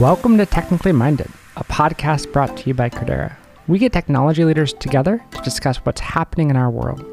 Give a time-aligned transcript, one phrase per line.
[0.00, 3.36] Welcome to Technically Minded, a podcast brought to you by Credera.
[3.68, 7.04] We get technology leaders together to discuss what's happening in our world.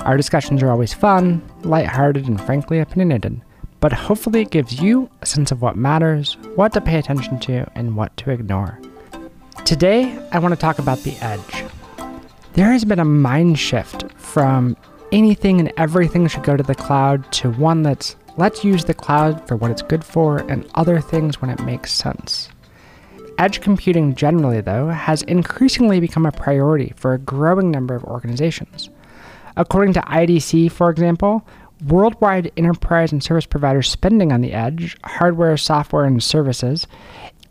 [0.00, 3.40] Our discussions are always fun, lighthearted, and frankly opinionated,
[3.78, 7.70] but hopefully it gives you a sense of what matters, what to pay attention to,
[7.76, 8.80] and what to ignore.
[9.64, 11.64] Today, I want to talk about the edge.
[12.54, 14.76] There has been a mind shift from
[15.12, 19.46] anything and everything should go to the cloud to one that's let's use the cloud
[19.46, 22.48] for what it's good for and other things when it makes sense.
[23.36, 28.88] Edge computing generally, though, has increasingly become a priority for a growing number of organizations.
[29.58, 31.46] According to IDC, for example,
[31.86, 36.86] worldwide enterprise and service provider spending on the edge, hardware, software, and services,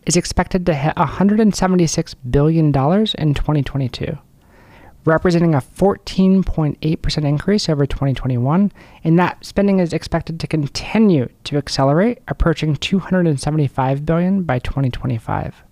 [0.07, 4.17] is expected to hit $176 billion in 2022
[5.09, 8.72] representing a 14.8% increase over 2021,
[9.04, 15.63] and that spending is expected to continue to accelerate, approaching 275 billion by 2025.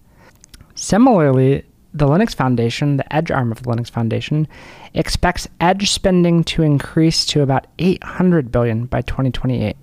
[0.75, 1.63] Similarly,
[1.93, 4.47] the Linux Foundation, the Edge arm of the Linux Foundation,
[4.93, 9.77] expects Edge spending to increase to about 800 billion by 2028.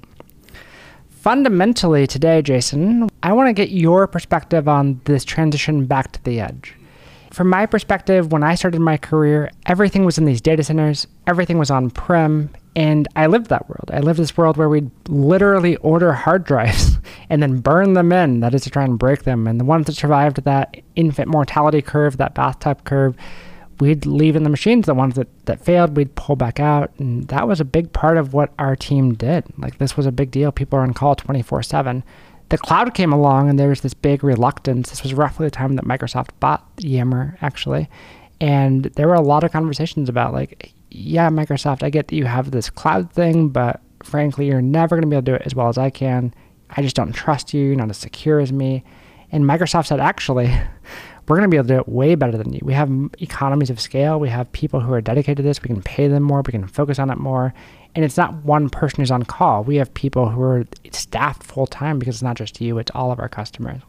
[1.09, 6.41] Fundamentally, today, Jason, I want to get your perspective on this transition back to the
[6.41, 6.77] edge
[7.35, 11.59] from my perspective, when I started my career, everything was in these data centers, everything
[11.59, 13.91] was on prem, and I lived that world.
[13.93, 16.99] I lived this world where we'd literally order hard drives
[17.31, 19.47] and then burn them in, that is to try and break them.
[19.47, 23.17] And the ones that survived that infant mortality curve, that bathtub curve,
[23.81, 24.87] we'd leave in the machines.
[24.87, 26.93] The ones that, that failed, we'd pull back out.
[26.99, 29.45] And that was a big part of what our team did.
[29.59, 30.53] Like, this was a big deal.
[30.53, 32.05] People are on call 24 7
[32.51, 34.91] the cloud came along and there was this big reluctance.
[34.91, 37.89] This was roughly the time that Microsoft bought Yammer, actually.
[38.41, 42.27] And there were a lot of conversations about, like, yeah, Microsoft, I get that you
[42.27, 45.43] have this cloud thing, but frankly, you're never going to be able to do it
[45.47, 46.35] as well as I can.
[46.71, 47.65] I just don't trust you.
[47.65, 48.85] You're not as secure as me.
[49.33, 50.47] And Microsoft said, actually,
[51.29, 52.61] we're going to be able to do it way better than you.
[52.63, 54.21] We have economies of scale.
[54.21, 55.63] We have people who are dedicated to this.
[55.63, 56.43] We can pay them more.
[56.47, 57.55] We can focus on it more.
[57.95, 59.63] And it's not one person who's on call.
[59.63, 63.13] We have people who are staffed full time because it's not just you, it's all
[63.13, 63.81] of our customers.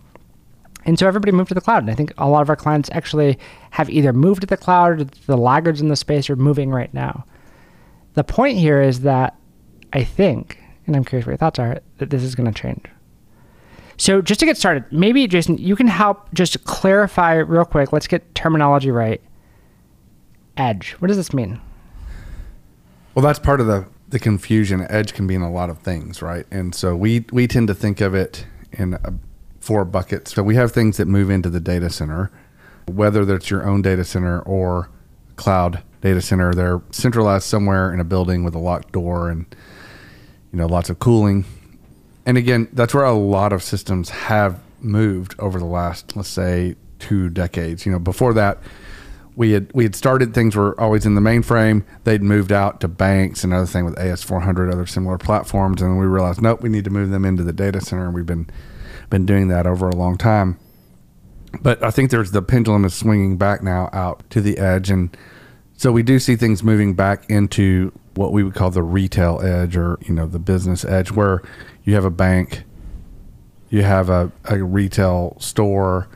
[0.85, 1.81] And so everybody moved to the cloud.
[1.83, 3.39] And I think a lot of our clients actually
[3.71, 6.93] have either moved to the cloud or the laggards in the space are moving right
[6.93, 7.25] now.
[8.13, 9.35] The point here is that
[9.93, 12.85] I think, and I'm curious what your thoughts are, that this is going to change.
[13.97, 17.91] So just to get started, maybe Jason, you can help just clarify real quick.
[17.91, 19.21] Let's get terminology right.
[20.57, 20.91] Edge.
[20.99, 21.59] What does this mean?
[23.15, 24.85] Well, that's part of the the confusion.
[24.89, 26.45] Edge can be in a lot of things, right?
[26.51, 29.13] And so we we tend to think of it in a,
[29.59, 30.33] four buckets.
[30.33, 32.31] So we have things that move into the data center,
[32.87, 34.89] whether that's your own data center or
[35.37, 36.53] cloud data center.
[36.53, 39.45] They're centralized somewhere in a building with a locked door and
[40.51, 41.45] you know lots of cooling.
[42.25, 46.75] And again, that's where a lot of systems have moved over the last, let's say,
[46.99, 47.85] two decades.
[47.85, 48.59] You know, before that,
[49.35, 51.83] we had we had started things were always in the mainframe.
[52.03, 56.05] They'd moved out to banks and other thing with AS400, other similar platforms, and we
[56.05, 58.05] realized nope, we need to move them into the data center.
[58.05, 58.49] And we've been
[59.09, 60.57] been doing that over a long time.
[61.61, 65.15] But I think there's the pendulum is swinging back now out to the edge, and
[65.77, 69.75] so we do see things moving back into what we would call the retail edge,
[69.75, 71.41] or you know the business edge, where
[71.83, 72.63] you have a bank,
[73.69, 76.07] you have a, a retail store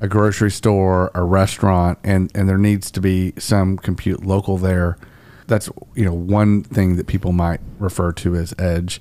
[0.00, 4.98] a grocery store, a restaurant, and and there needs to be some compute local there.
[5.46, 9.00] That's you know one thing that people might refer to as edge.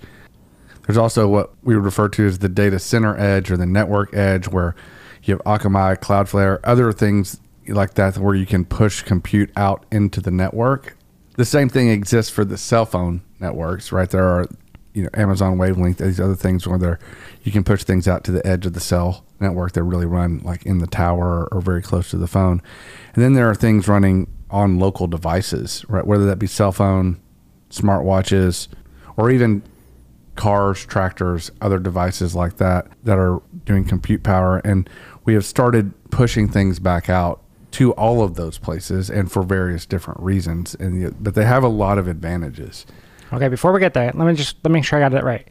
[0.85, 4.13] There's also what we would refer to as the data center edge or the network
[4.13, 4.75] edge, where
[5.23, 10.21] you have Akamai, Cloudflare, other things like that, where you can push compute out into
[10.21, 10.95] the network.
[11.35, 14.09] The same thing exists for the cell phone networks, right?
[14.09, 14.47] There are
[14.95, 16.99] you know Amazon Wavelength, these other things where they're
[17.43, 20.39] you can push things out to the edge of the cell network that really run
[20.39, 22.61] like in the tower or very close to the phone.
[23.13, 26.07] And then there are things running on local devices, right?
[26.07, 27.19] Whether that be cell phone,
[27.69, 28.69] smartwatches,
[29.17, 29.61] or even
[30.35, 34.59] cars, tractors, other devices like that that are doing compute power.
[34.59, 34.89] And
[35.25, 37.41] we have started pushing things back out
[37.71, 40.75] to all of those places and for various different reasons.
[40.75, 42.85] And but they have a lot of advantages.
[43.35, 45.23] Okay, before we get there, let me just let me make sure I got it
[45.23, 45.47] right.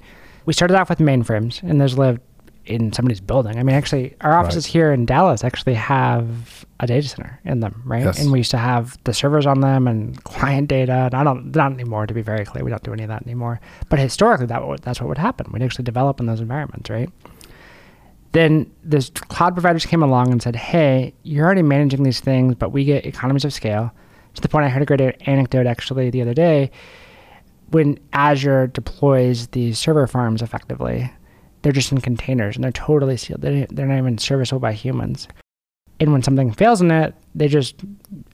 [0.46, 2.20] We started off with mainframes, and those lived
[2.66, 3.58] in somebody's building.
[3.58, 4.72] I mean, actually, our offices right.
[4.72, 8.04] here in Dallas actually have a data center in them, right?
[8.04, 8.20] Yes.
[8.20, 10.92] And we used to have the servers on them and client data.
[10.92, 12.64] And I don't, not anymore, to be very clear.
[12.64, 13.60] We don't do any of that anymore.
[13.88, 15.50] But historically, that would, that's what would happen.
[15.52, 17.10] We'd actually develop in those environments, right?
[18.32, 22.70] Then the cloud providers came along and said, "Hey, you're already managing these things, but
[22.70, 23.92] we get economies of scale."
[24.34, 26.72] To the point, I heard a great anecdote actually the other day
[27.70, 31.10] when Azure deploys these server farms effectively
[31.64, 33.40] they're just in containers and they're totally sealed.
[33.40, 35.26] They, they're not even serviceable by humans.
[35.98, 37.76] And when something fails in it, they just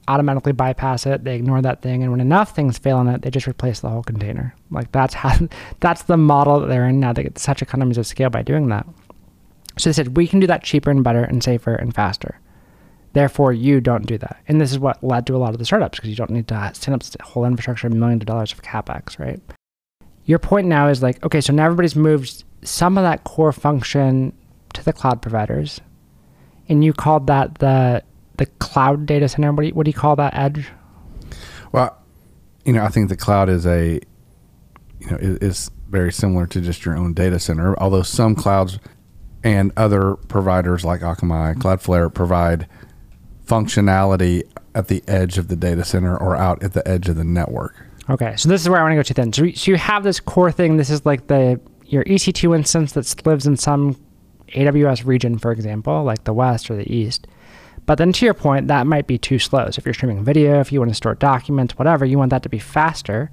[0.09, 1.23] automatically bypass it.
[1.23, 3.89] They ignore that thing, and when enough things fail in it, they just replace the
[3.89, 4.53] whole container.
[4.69, 5.33] Like that's how
[5.79, 7.13] that's the model that they're in now.
[7.13, 8.85] They get such economies of scale by doing that.
[9.77, 12.37] So they said we can do that cheaper and better and safer and faster.
[13.13, 14.37] Therefore, you don't do that.
[14.47, 16.47] And this is what led to a lot of the startups because you don't need
[16.47, 19.41] to set up whole infrastructure, millions of dollars of capex, right?
[20.25, 24.33] Your point now is like, okay, so now everybody's moved some of that core function
[24.73, 25.81] to the cloud providers,
[26.69, 28.03] and you called that the
[28.37, 29.51] the cloud data center.
[29.51, 30.69] What do you, what do you call that edge?
[31.71, 31.97] Well,
[32.65, 33.99] you know, I think the cloud is a,
[34.99, 37.77] you know, is very similar to just your own data center.
[37.79, 38.79] Although some clouds
[39.43, 42.67] and other providers like Akamai, Cloudflare provide
[43.51, 44.43] functionality
[44.73, 47.75] at the edge of the data center or out at the edge of the network.
[48.09, 49.33] Okay, so this is where I want to go to then.
[49.33, 50.77] So, so you have this core thing.
[50.77, 54.01] This is like the your EC2 instance that lives in some
[54.53, 57.27] AWS region, for example, like the West or the East.
[57.85, 59.69] But then to your point, that might be too slow.
[59.69, 62.43] So if you're streaming video, if you want to store documents, whatever, you want that
[62.43, 63.29] to be faster.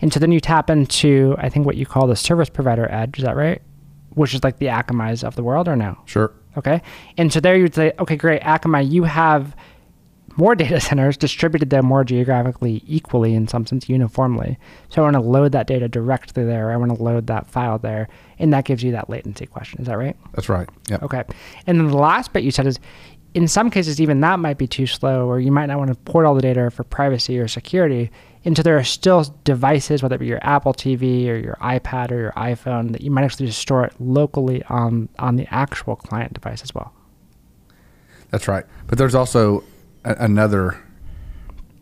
[0.00, 3.18] And so then you tap into, I think, what you call the service provider edge.
[3.18, 3.60] Is that right?
[4.10, 5.98] Which is like the Akamai's of the world, or no?
[6.06, 6.32] Sure.
[6.58, 6.82] Okay.
[7.16, 9.54] And so there you would say, okay, great, Akamai, you have
[10.36, 14.58] more data centers distributed them more geographically equally in some sense uniformly.
[14.88, 16.70] So I want to load that data directly there.
[16.70, 18.08] I want to load that file there.
[18.38, 19.80] And that gives you that latency question.
[19.80, 20.16] Is that right?
[20.34, 20.68] That's right.
[20.88, 20.98] Yeah.
[21.02, 21.24] Okay.
[21.66, 22.78] And then the last bit you said is
[23.34, 25.96] in some cases, even that might be too slow, or you might not want to
[26.10, 28.10] port all the data for privacy or security.
[28.48, 32.10] And so there are still devices, whether it be your Apple TV or your iPad
[32.10, 35.96] or your iPhone, that you might actually just store it locally on, on the actual
[35.96, 36.94] client device as well.
[38.30, 38.64] That's right.
[38.86, 39.64] But there's also
[40.02, 40.82] a, another,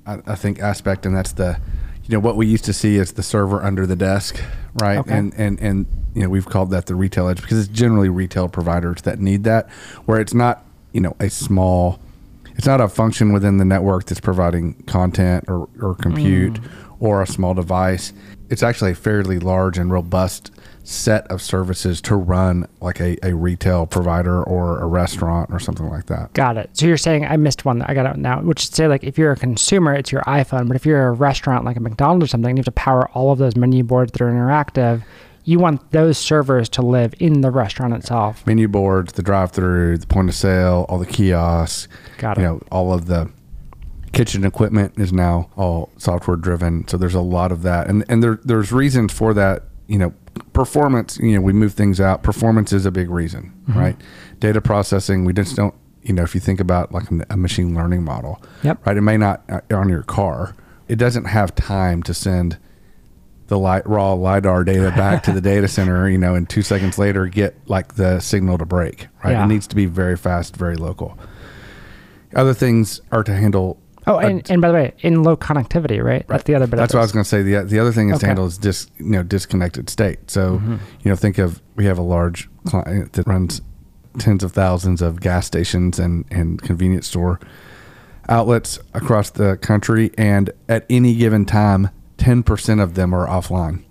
[0.08, 1.60] I, I, think, aspect, and that's the,
[2.02, 4.42] you know, what we used to see is the server under the desk,
[4.82, 4.98] right?
[4.98, 5.16] Okay.
[5.16, 5.86] And and and
[6.16, 9.44] you know, we've called that the retail edge because it's generally retail providers that need
[9.44, 9.70] that,
[10.06, 12.00] where it's not, you know, a small,
[12.56, 16.70] it's not a function within the network that's providing content or or compute mm.
[17.00, 18.12] or a small device.
[18.48, 20.50] It's actually a fairly large and robust
[20.86, 25.88] set of services to run like a, a retail provider or a restaurant or something
[25.88, 26.32] like that.
[26.32, 26.70] Got it.
[26.74, 27.82] So you're saying I missed one.
[27.82, 30.68] I got out now, which is say like if you're a consumer, it's your iPhone,
[30.68, 33.32] but if you're a restaurant like a McDonald's or something, you have to power all
[33.32, 35.02] of those menu boards that are interactive.
[35.46, 38.46] You want those servers to live in the restaurant itself.
[38.46, 41.88] Menu boards, the drive-through, the point of sale, all the kiosks.
[42.18, 42.42] Got it.
[42.42, 43.30] You know, all of the
[44.12, 46.86] kitchen equipment is now all software driven.
[46.88, 49.62] So there's a lot of that, and and there there's reasons for that.
[49.86, 50.14] You know,
[50.52, 52.24] performance, you know, we move things out.
[52.24, 53.78] Performance is a big reason, mm-hmm.
[53.78, 53.96] right?
[54.40, 58.02] Data processing, we just don't, you know, if you think about like a machine learning
[58.02, 58.84] model, yep.
[58.84, 58.96] right?
[58.96, 60.56] It may not uh, on your car.
[60.88, 62.58] It doesn't have time to send
[63.48, 66.98] the light, raw lidar data back to the data center, you know, and two seconds
[66.98, 69.32] later get like the signal to break, right?
[69.32, 69.44] Yeah.
[69.44, 71.18] It needs to be very fast, very local.
[72.34, 76.04] Other things are to handle Oh, and, and by the way, in low connectivity, right?
[76.04, 76.28] right.
[76.28, 76.76] That's the other bit.
[76.76, 77.42] That's what I was going to say.
[77.42, 78.20] The the other thing is okay.
[78.20, 80.30] to handle is dis you know disconnected state.
[80.30, 80.76] So mm-hmm.
[81.02, 83.60] you know think of we have a large client that runs
[84.18, 87.40] tens of thousands of gas stations and and convenience store
[88.28, 93.84] outlets across the country, and at any given time, ten percent of them are offline.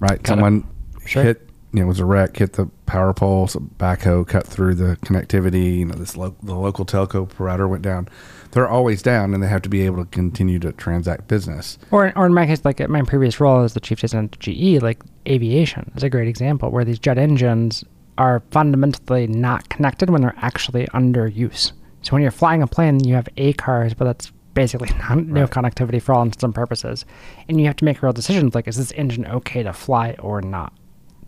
[0.00, 0.68] Right, Got someone
[1.06, 1.22] sure.
[1.22, 4.74] hit you know, it was a wreck, hit the power pole, so backhoe cut through
[4.74, 5.78] the connectivity.
[5.78, 8.08] You know, this lo- the local telco provider went down
[8.52, 11.78] they're always down and they have to be able to continue to transact business.
[11.90, 14.38] Or, or in my case, like at my previous role as the chief designer at
[14.38, 17.84] GE, like aviation is a great example where these jet engines
[18.16, 21.72] are fundamentally not connected when they're actually under use.
[22.02, 26.02] So when you're flying a plane, you have ACARS, but that's basically not, no connectivity
[26.02, 27.04] for all intents and purposes.
[27.48, 30.40] And you have to make real decisions like, is this engine okay to fly or
[30.40, 30.72] not?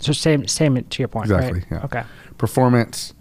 [0.01, 1.69] So same same to your point, exactly, right?
[1.71, 1.85] Yeah.
[1.85, 2.03] Okay.
[2.39, 3.15] Performance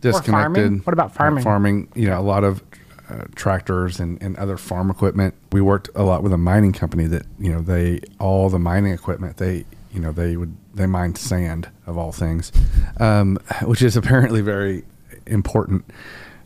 [0.00, 0.84] disconnected.
[0.84, 1.44] What about farming?
[1.44, 2.62] Farming, you know, a lot of
[3.08, 5.34] uh, tractors and, and other farm equipment.
[5.52, 8.92] We worked a lot with a mining company that you know they all the mining
[8.92, 12.52] equipment they you know they would they mined sand of all things,
[12.98, 14.84] um, which is apparently very
[15.26, 15.84] important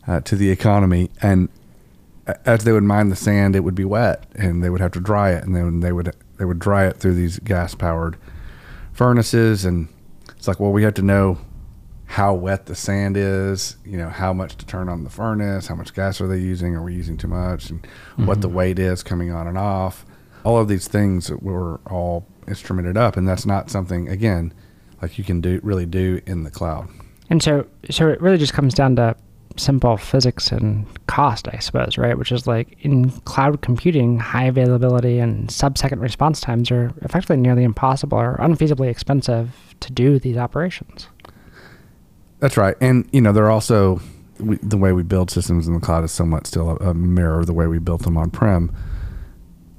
[0.07, 1.09] uh, to the economy.
[1.21, 1.49] And
[2.45, 4.99] as they would mine the sand, it would be wet, and they would have to
[4.99, 8.17] dry it, and then they would they would dry it through these gas powered
[8.93, 9.65] furnaces.
[9.65, 9.87] And
[10.35, 11.39] it's like, well, we have to know
[12.05, 15.75] how wet the sand is, you know, how much to turn on the furnace, how
[15.75, 18.25] much gas are they using, are we using too much, and mm-hmm.
[18.25, 18.57] what the mm-hmm.
[18.57, 20.05] weight is coming on and off.
[20.43, 24.53] All of these things were all instrumented up, and that's not something again
[25.01, 26.89] like you can do really do in the cloud.
[27.29, 29.15] And so, so it really just comes down to
[29.57, 32.17] simple physics and cost, I suppose, right?
[32.17, 37.63] Which is like in cloud computing, high availability and sub-second response times are effectively nearly
[37.63, 41.07] impossible or unfeasibly expensive to do these operations.
[42.39, 42.75] That's right.
[42.81, 44.01] And, you know, they're also,
[44.39, 47.39] we, the way we build systems in the cloud is somewhat still a, a mirror
[47.39, 48.75] of the way we built them on prem.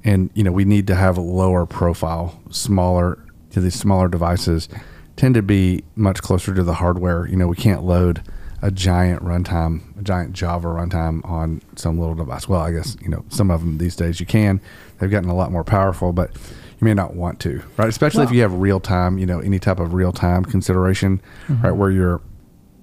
[0.03, 4.67] And, you know, we need to have a lower profile, smaller, to these smaller devices
[5.15, 7.27] tend to be much closer to the hardware.
[7.27, 8.21] You know, we can't load
[8.63, 12.47] a giant runtime, a giant Java runtime on some little device.
[12.47, 14.61] Well, I guess, you know, some of them these days you can.
[14.97, 17.89] They've gotten a lot more powerful, but you may not want to, right?
[17.89, 21.21] Especially well, if you have real time, you know, any type of real time consideration,
[21.47, 21.61] mm-hmm.
[21.61, 21.73] right?
[21.73, 22.21] Where you're,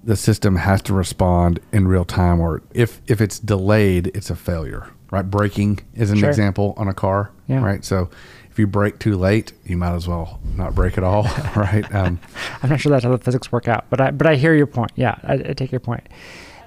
[0.03, 4.35] the system has to respond in real time, or if, if it's delayed, it's a
[4.35, 5.27] failure, right?
[5.27, 6.29] Braking is an sure.
[6.29, 7.59] example on a car, yeah.
[7.59, 7.83] right?
[7.83, 8.07] So
[8.51, 11.23] if you break too late, you might as well not break at all,
[11.55, 11.85] right?
[12.01, 12.19] Um,
[12.63, 14.65] I'm not sure that's how the physics work out, but I but I hear your
[14.65, 14.91] point.
[14.95, 16.07] Yeah, I, I take your point.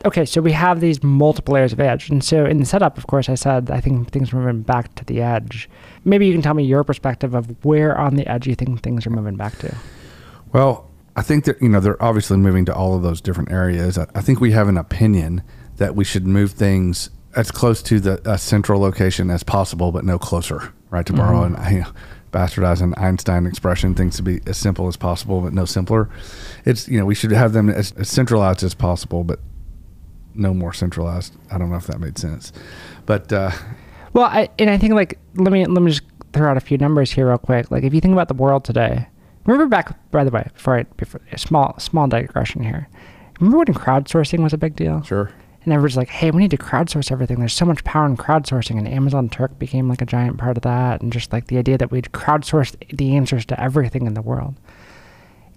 [0.05, 3.07] Okay, so we have these multiple layers of edge, and so in the setup, of
[3.07, 5.69] course, I said I think things are moving back to the edge.
[6.05, 9.07] Maybe you can tell me your perspective of where on the edge you think things
[9.07, 9.75] are moving back to.
[10.53, 13.97] Well, I think that you know they're obviously moving to all of those different areas.
[13.97, 15.43] I, I think we have an opinion
[15.77, 20.19] that we should move things as close to the central location as possible, but no
[20.19, 21.05] closer right?
[21.07, 21.63] To borrow mm-hmm.
[21.63, 21.93] an you know,
[22.33, 26.09] bastardize an Einstein expression, things to be as simple as possible, but no simpler.
[26.65, 29.41] It's you know we should have them as, as centralized as possible, but
[30.35, 31.35] no more centralized.
[31.51, 32.53] I don't know if that made sense,
[33.07, 33.51] but uh,
[34.13, 36.79] well, I and I think like let me let me just throw out a few
[36.79, 37.71] numbers here real quick.
[37.71, 39.09] Like if you think about the world today,
[39.47, 42.89] remember back by the way before I before a small small digression here.
[43.41, 45.03] Remember when crowdsourcing was a big deal?
[45.03, 45.33] Sure
[45.65, 47.39] and everyone's like, hey, we need to crowdsource everything.
[47.39, 50.63] There's so much power in crowdsourcing, and Amazon Turk became like a giant part of
[50.63, 54.23] that, and just like the idea that we'd crowdsource the answers to everything in the
[54.23, 54.55] world.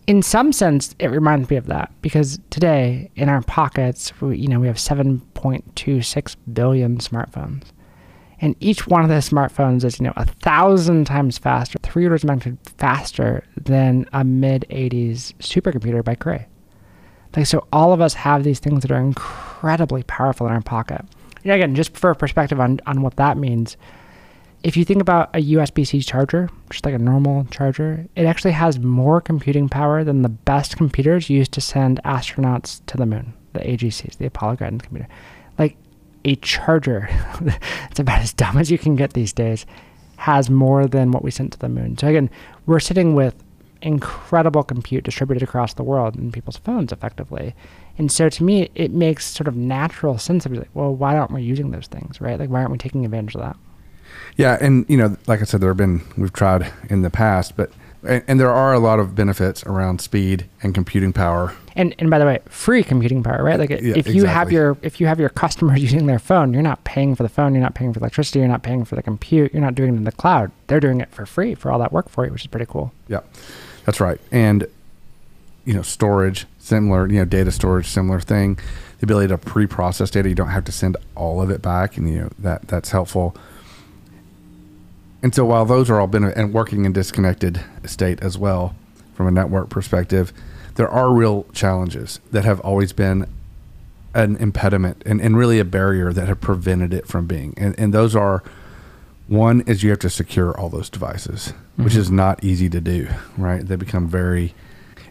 [0.07, 4.47] In some sense, it reminds me of that because today in our pockets, we, you
[4.47, 7.63] know, we have 7.26 billion smartphones,
[8.39, 12.23] and each one of those smartphones is, you know, a thousand times faster, three orders
[12.23, 16.47] of magnitude faster than a mid 80s supercomputer by Cray.
[17.35, 19.01] Like, so all of us have these things that are
[19.57, 21.03] incredibly powerful in our pocket.
[21.43, 23.75] And again, just for perspective on, on what that means,
[24.63, 28.51] if you think about a USB C charger, just like a normal charger, it actually
[28.51, 33.33] has more computing power than the best computers used to send astronauts to the moon,
[33.53, 35.07] the AGCs, the Apollo guidance computer.
[35.57, 35.75] Like
[36.23, 37.09] a charger,
[37.89, 39.65] it's about as dumb as you can get these days,
[40.17, 41.97] has more than what we sent to the moon.
[41.97, 42.29] So again,
[42.67, 43.43] we're sitting with
[43.81, 47.55] incredible compute distributed across the world in people's phones effectively.
[47.97, 51.31] And so to me, it makes sort of natural sense of like, well, why aren't
[51.31, 52.39] we using those things, right?
[52.39, 53.57] Like, why aren't we taking advantage of that?
[54.35, 57.57] Yeah, and you know, like I said, there have been we've tried in the past,
[57.57, 57.71] but
[58.03, 61.55] and, and, there are a lot of benefits around speed and computing power.
[61.75, 63.59] And and by the way, free computing power, right?
[63.59, 64.27] Like yeah, if you exactly.
[64.27, 67.29] have your if you have your customers using their phone, you're not paying for the
[67.29, 69.95] phone, you're not paying for electricity, you're not paying for the compute, you're not doing
[69.95, 70.51] it in the cloud.
[70.67, 72.93] They're doing it for free for all that work for you, which is pretty cool.
[73.07, 73.21] Yeah.
[73.85, 74.19] That's right.
[74.31, 74.67] And
[75.67, 78.57] you know, storage, similar, you know, data storage, similar thing.
[78.99, 82.09] The ability to pre-process data, you don't have to send all of it back, and
[82.09, 83.35] you know that that's helpful.
[85.21, 88.75] And so, while those are all been and working in disconnected state as well,
[89.13, 90.31] from a network perspective,
[90.75, 93.27] there are real challenges that have always been
[94.13, 97.53] an impediment and, and really a barrier that have prevented it from being.
[97.57, 98.41] And, and those are
[99.27, 101.83] one is you have to secure all those devices, mm-hmm.
[101.83, 103.67] which is not easy to do, right?
[103.67, 104.53] They become very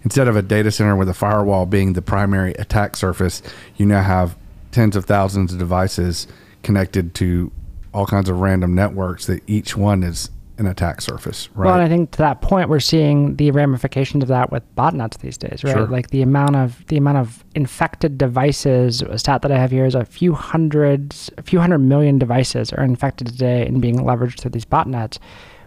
[0.07, 3.43] instead of a data center with a firewall being the primary attack surface,
[3.77, 4.37] you now have
[4.71, 6.29] tens of thousands of devices
[6.63, 7.51] connected to
[7.93, 11.67] all kinds of random networks that each one is an attack surface, right?
[11.67, 15.19] Well, and I think to that point, we're seeing the ramifications of that with botnets
[15.19, 15.75] these days, right?
[15.75, 15.89] Sure.
[15.89, 19.03] Like the amount of the amount of infected devices.
[19.03, 22.73] A stat that I have here is a few hundreds, a few hundred million devices
[22.73, 25.19] are infected today and being leveraged through these botnets,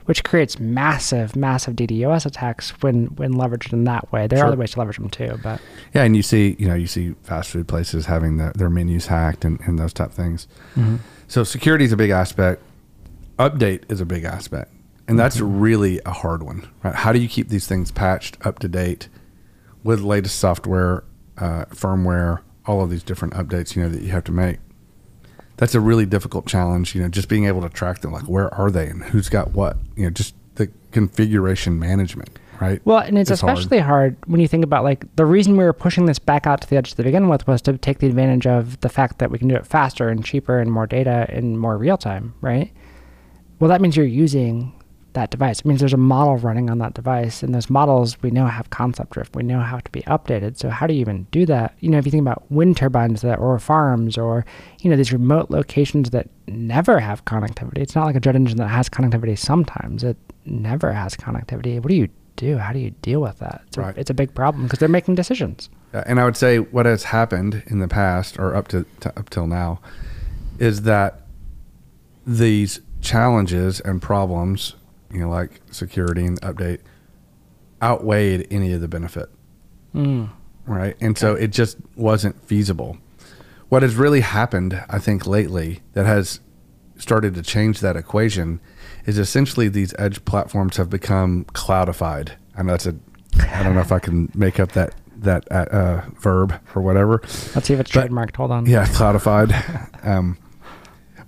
[0.10, 4.26] which creates massive, massive DDoS attacks when when leveraged in that way.
[4.26, 4.46] There sure.
[4.46, 5.62] are other ways to leverage them too, but
[5.94, 9.06] yeah, and you see, you know, you see fast food places having the, their menus
[9.06, 10.48] hacked and, and those type of things.
[10.76, 10.96] Mm-hmm.
[11.28, 12.64] So security is a big aspect.
[13.38, 14.74] Update is a big aspect
[15.10, 15.60] and that's mm-hmm.
[15.60, 16.94] really a hard one, right?
[16.94, 19.10] How do you keep these things patched up to date
[19.84, 21.04] with latest software,
[21.38, 24.60] uh, firmware, all of these different updates, you know, that you have to make?
[25.60, 28.54] That's a really difficult challenge, you know, just being able to track them, like where
[28.54, 32.82] are they and who's got what, you know, just the configuration management, right?
[32.86, 34.16] Well, and it's, especially hard.
[34.16, 36.70] hard when you think about like the reason we were pushing this back out to
[36.70, 39.38] the edge to begin with was to take the advantage of the fact that we
[39.38, 42.72] can do it faster and cheaper and more data in more real time, right?
[43.60, 44.74] Well, that means you're using
[45.14, 45.60] that device.
[45.60, 48.70] It means there's a model running on that device, and those models we know have
[48.70, 49.36] concept drift.
[49.36, 50.58] We know how to be updated.
[50.58, 51.76] So how do you even do that?
[51.80, 54.46] You know, if you think about wind turbines that, or farms, or
[54.82, 57.78] you know these remote locations that never have connectivity.
[57.80, 60.04] It's not like a jet engine that has connectivity sometimes.
[60.04, 61.76] It never has connectivity.
[61.80, 62.58] What do you do?
[62.58, 63.62] How do you deal with that?
[63.68, 63.96] It's, Right.
[63.96, 65.70] a, it's a big problem because they're making decisions.
[65.94, 69.10] Uh, And I would say what has happened in the past or up to, to
[69.20, 69.80] up till now
[70.58, 71.22] is that
[72.26, 74.76] these challenges and problems,
[75.12, 76.80] you know, like security and update,
[77.82, 79.30] outweighed any of the benefit,
[79.96, 80.30] Mm.
[80.66, 80.96] right?
[81.02, 82.98] And so it just wasn't feasible.
[83.70, 86.40] What has really happened, I think, lately that has
[86.98, 88.60] started to change that equation
[89.06, 92.32] is essentially these edge platforms have become cloudified.
[92.58, 92.96] I know that's a,
[93.40, 97.20] I don't know if I can make up that that uh, uh, verb or whatever.
[97.54, 98.36] Let's see if it's But- trademarked.
[98.38, 98.66] Hold on.
[98.66, 99.52] Yeah, cloudified.
[100.06, 100.38] um,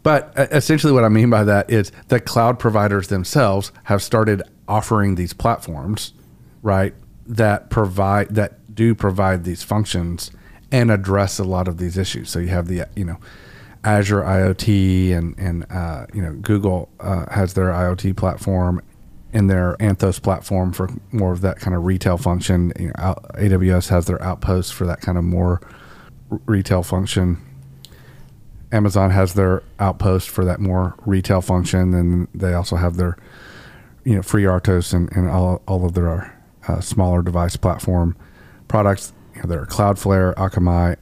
[0.03, 4.41] but uh, essentially, what I mean by that is the cloud providers themselves have started
[4.67, 6.13] offering these platforms,
[6.61, 6.93] right?
[7.25, 10.31] That provide that do provide these functions
[10.71, 12.29] and address a lot of these issues.
[12.29, 13.17] So you have the you know
[13.83, 18.81] Azure IoT and and uh, you know Google uh, has their IoT platform
[19.33, 22.73] and their Anthos platform for more of that kind of retail function.
[22.77, 22.93] You know,
[23.35, 25.61] AWS has their Outposts for that kind of more
[26.45, 27.37] retail function.
[28.71, 33.17] Amazon has their Outpost for that more retail function, and they also have their
[34.03, 36.37] you know FreeRTOS and, and all all of their
[36.67, 38.15] uh, smaller device platform
[38.67, 39.13] products.
[39.35, 40.97] You know, there are Cloudflare, Akamai,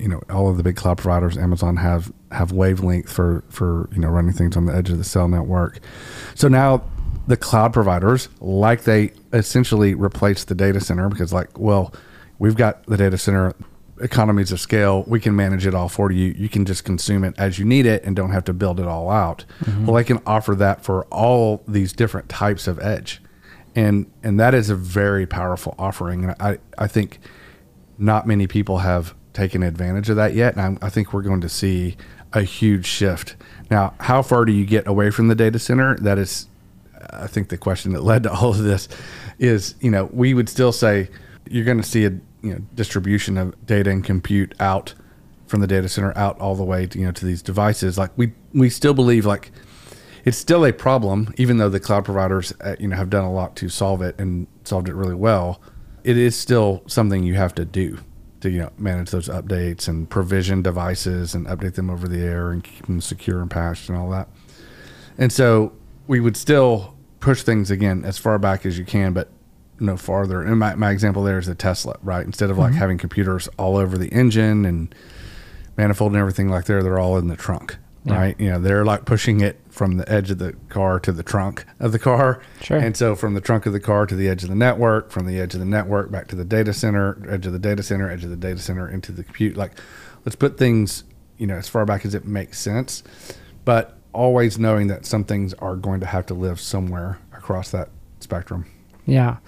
[0.00, 3.98] you know all of the big cloud providers amazon have have wavelength for for you
[4.00, 5.78] know running things on the edge of the cell network
[6.34, 6.82] so now
[7.26, 11.92] the cloud providers like they essentially replace the data center because like well
[12.38, 13.54] we've got the data center
[14.00, 17.34] economies of scale we can manage it all for you you can just consume it
[17.38, 19.86] as you need it and don't have to build it all out mm-hmm.
[19.86, 23.20] well they can offer that for all these different types of edge
[23.74, 27.18] and and that is a very powerful offering and i i think
[27.98, 30.56] not many people have taken advantage of that yet.
[30.56, 31.96] And I, I think we're going to see
[32.32, 33.36] a huge shift.
[33.70, 35.96] Now, how far do you get away from the data center?
[35.96, 36.48] That is,
[37.10, 38.88] I think, the question that led to all of this
[39.38, 41.08] is, you know, we would still say
[41.48, 44.94] you're going to see a you know distribution of data and compute out
[45.46, 47.98] from the data center out all the way to, you know to these devices.
[47.98, 49.50] Like we we still believe like
[50.24, 53.32] it's still a problem, even though the cloud providers uh, you know have done a
[53.32, 55.60] lot to solve it and solved it really well.
[56.04, 57.98] It is still something you have to do
[58.40, 62.50] to you know manage those updates and provision devices and update them over the air
[62.50, 64.28] and keep them secure and patched and all that.
[65.18, 65.72] And so
[66.06, 69.28] we would still push things again as far back as you can, but
[69.80, 70.42] no farther.
[70.42, 72.24] And my, my example there is the Tesla, right?
[72.24, 72.78] Instead of like mm-hmm.
[72.78, 74.94] having computers all over the engine and
[75.76, 78.14] manifold and everything like there, they're all in the trunk, Yeah.
[78.14, 78.40] right?
[78.40, 81.64] You know, they're like pushing it from the edge of the car to the trunk
[81.78, 82.42] of the car.
[82.60, 82.78] Sure.
[82.78, 85.26] And so from the trunk of the car to the edge of the network, from
[85.26, 88.10] the edge of the network back to the data center, edge of the data center,
[88.10, 89.56] edge of the data center into the compute.
[89.56, 89.72] Like,
[90.24, 91.04] let's put things,
[91.38, 93.02] you know, as far back as it makes sense,
[93.64, 97.88] but always knowing that some things are going to have to live somewhere across that
[98.18, 98.66] spectrum.
[99.06, 99.38] Yeah.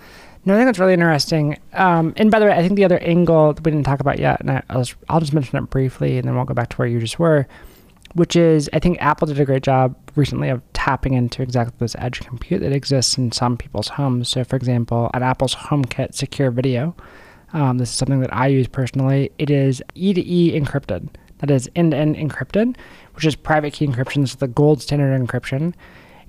[0.45, 1.59] No, I think that's really interesting.
[1.73, 4.19] Um, and by the way, I think the other angle that we didn't talk about
[4.19, 6.71] yet, and I, I'll, just, I'll just mention it briefly, and then we'll go back
[6.71, 7.47] to where you just were,
[8.15, 11.95] which is I think Apple did a great job recently of tapping into exactly this
[11.99, 14.29] edge compute that exists in some people's homes.
[14.29, 16.95] So, for example, on Apple's HomeKit Secure Video,
[17.53, 19.31] um, this is something that I use personally.
[19.39, 21.09] It is E to E encrypted.
[21.39, 22.77] That is end to end encrypted,
[23.15, 24.23] which is private key encryption.
[24.23, 25.75] This is the gold standard encryption.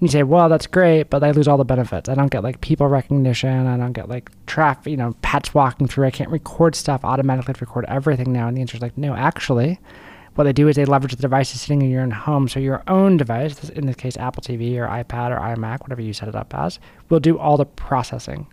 [0.03, 2.09] You say, well, that's great, but I lose all the benefits.
[2.09, 3.67] I don't get like people recognition.
[3.67, 6.05] I don't get like traffic, you know, pets walking through.
[6.05, 8.49] I can't record stuff automatically to record everything now.
[8.49, 9.79] And the answer is like, no, actually,
[10.35, 12.49] what they do is they leverage the devices sitting in your own home.
[12.49, 16.11] So your own device, in this case, Apple TV or iPad or iMac, whatever you
[16.11, 18.47] set it up as, will do all the processing.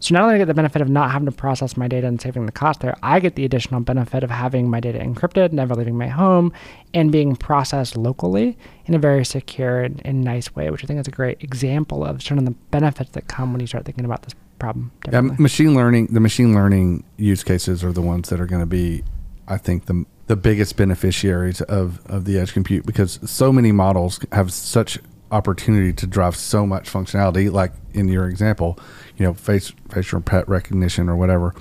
[0.00, 2.06] So not only do I get the benefit of not having to process my data
[2.06, 5.52] and saving the cost there, I get the additional benefit of having my data encrypted,
[5.52, 6.52] never leaving my home,
[6.94, 8.56] and being processed locally
[8.86, 12.04] in a very secure and, and nice way, which I think is a great example
[12.04, 15.20] of sort of the benefits that come when you start thinking about this problem Yeah,
[15.20, 16.08] machine learning.
[16.08, 19.02] The machine learning use cases are the ones that are going to be,
[19.46, 24.20] I think, the the biggest beneficiaries of of the edge compute because so many models
[24.32, 24.98] have such
[25.30, 27.50] opportunity to drive so much functionality.
[27.52, 28.78] Like in your example,
[29.16, 31.54] you know, face facial pet recognition or whatever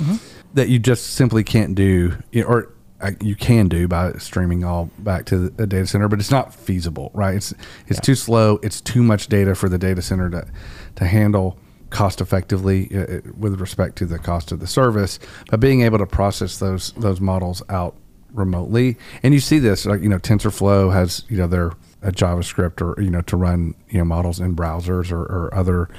[0.53, 5.25] that you just simply can't do, or uh, you can do by streaming all back
[5.25, 7.35] to the data center, but it's not feasible, right?
[7.35, 7.51] It's
[7.87, 8.01] it's Yeah.
[8.01, 8.59] too slow.
[8.63, 10.47] It's too much data for the data center to
[10.95, 11.57] to handle
[11.89, 15.19] cost effectively uh, uh, with respect to the cost of the service.
[15.49, 17.95] But being able to process those those models out
[18.37, 21.71] remotely, and you see this, like you know, TensorFlow has you know their
[22.01, 25.89] a JavaScript or you know to run you know models in browsers or, or other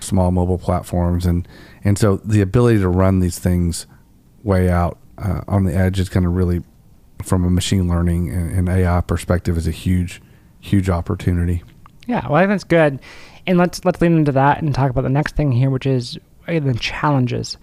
[0.00, 1.46] small mobile platforms, and
[1.84, 3.86] and so the ability to run these things
[4.42, 6.62] way out uh, on the edge is going to really,
[7.22, 10.22] from a machine learning and, and AI perspective, is a huge,
[10.60, 11.62] huge opportunity.
[12.06, 13.00] Yeah, well, I think that's good.
[13.46, 16.18] And let's let's lean into that and talk about the next thing here, which is
[16.46, 17.56] the challenges.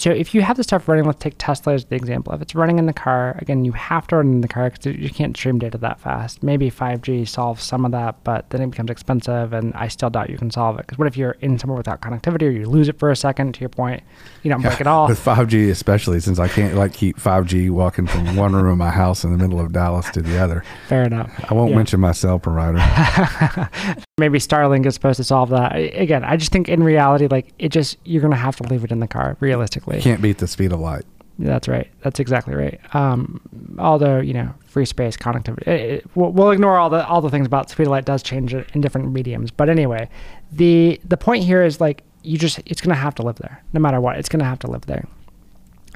[0.00, 2.32] So if you have the stuff running, let's take Tesla as the example.
[2.32, 4.96] If it's running in the car, again, you have to run in the car because
[4.96, 6.42] you can't stream data that fast.
[6.42, 10.30] Maybe 5G solves some of that, but then it becomes expensive, and I still doubt
[10.30, 10.86] you can solve it.
[10.86, 13.52] Because what if you're in somewhere without connectivity, or you lose it for a second?
[13.56, 14.02] To your point,
[14.42, 15.06] you don't break it all.
[15.06, 18.90] With 5G, especially since I can't like keep 5G walking from one room of my
[18.90, 20.64] house in the middle of Dallas to the other.
[20.88, 21.30] Fair enough.
[21.50, 21.76] I won't Yeah.
[21.76, 22.78] mention my cell provider.
[24.20, 25.74] maybe Starlink is supposed to solve that.
[25.74, 28.92] Again, I just think in reality, like it just you're gonna have to leave it
[28.92, 30.00] in the car realistically.
[30.00, 31.04] can't beat the speed of light.
[31.38, 31.90] That's right.
[32.02, 32.78] That's exactly right.
[32.94, 33.40] Um,
[33.78, 37.30] although you know, free space connectivity, it, it- we'll, we'll ignore all the all the
[37.30, 39.50] things about speed of light does change it in different mediums.
[39.50, 40.08] But anyway,
[40.52, 43.80] the the point here is like you just it's gonna have to live there no
[43.80, 44.16] matter what.
[44.18, 45.06] It's gonna have to live there.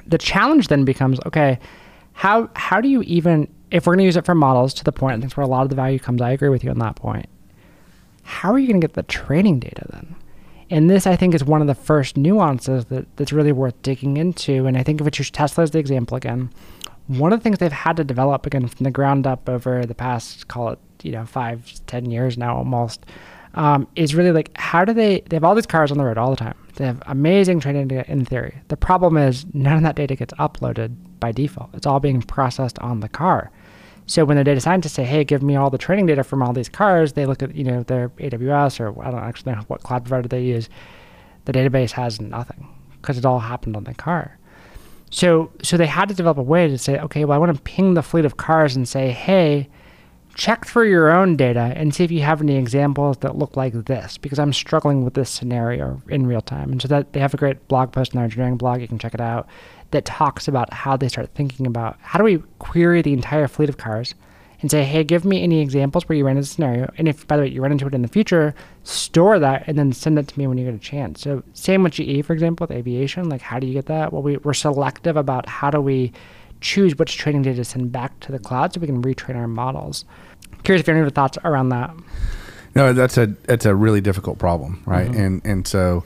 [0.07, 1.59] The challenge then becomes okay,
[2.13, 5.11] how how do you even if we're gonna use it for models to the point,
[5.11, 6.21] I think that's where a lot of the value comes.
[6.21, 7.27] I agree with you on that point.
[8.25, 10.15] How are you gonna get the training data then?
[10.69, 14.17] And this, I think, is one of the first nuances that, that's really worth digging
[14.17, 14.65] into.
[14.65, 16.49] And I think if we choose Tesla as the example again,
[17.07, 19.93] one of the things they've had to develop again from the ground up over the
[19.93, 23.05] past, call it, you know, five, ten years now almost,
[23.53, 25.21] um, is really like how do they?
[25.29, 26.57] They have all these cars on the road all the time.
[26.75, 28.61] They have amazing training data in theory.
[28.67, 31.69] The problem is none of that data gets uploaded by default.
[31.73, 33.51] It's all being processed on the car.
[34.07, 36.53] So when the data scientists say, "Hey, give me all the training data from all
[36.53, 39.83] these cars," they look at you know their AWS or I don't actually know what
[39.83, 40.69] cloud provider they use.
[41.45, 42.67] The database has nothing
[43.01, 44.37] because it all happened on the car.
[45.09, 47.61] So so they had to develop a way to say, okay, well I want to
[47.61, 49.69] ping the fleet of cars and say, hey,
[50.35, 53.73] check through your own data and see if you have any examples that look like
[53.85, 56.71] this because I'm struggling with this scenario in real time.
[56.71, 58.99] And so that they have a great blog post in their engineering blog, you can
[58.99, 59.47] check it out,
[59.95, 63.69] that talks about how they start thinking about how do we query the entire fleet
[63.69, 64.13] of cars
[64.61, 66.91] and say, hey, give me any examples where you ran into a scenario.
[66.97, 68.53] And if, by the way, you run into it in the future,
[68.83, 71.21] store that and then send it to me when you get a chance.
[71.21, 73.29] So, same with GE, for example, with aviation.
[73.29, 74.11] Like, how do you get that?
[74.11, 76.11] Well, we, we're selective about how do we
[76.59, 79.47] choose which training data to send back to the cloud so we can retrain our
[79.47, 80.03] models.
[80.63, 81.95] Curious if you have any other thoughts around that.
[82.75, 85.09] No, that's a that's a really difficult problem, right?
[85.09, 85.21] Mm-hmm.
[85.21, 86.03] And and so,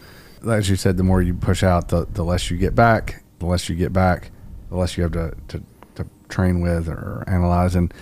[0.47, 3.23] as you said, the more you push out, the the less you get back.
[3.39, 4.31] The less you get back,
[4.69, 5.63] the less you have to to,
[5.95, 7.75] to train with or analyze.
[7.75, 7.93] And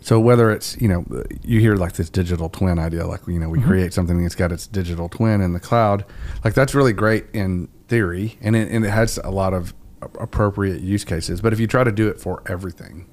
[0.00, 1.04] so, whether it's you know
[1.42, 3.68] you hear like this digital twin idea, like you know we mm-hmm.
[3.68, 6.04] create something that's got its digital twin in the cloud,
[6.44, 9.74] like that's really great in theory, and it, and it has a lot of
[10.20, 11.40] appropriate use cases.
[11.40, 13.06] But if you try to do it for everything,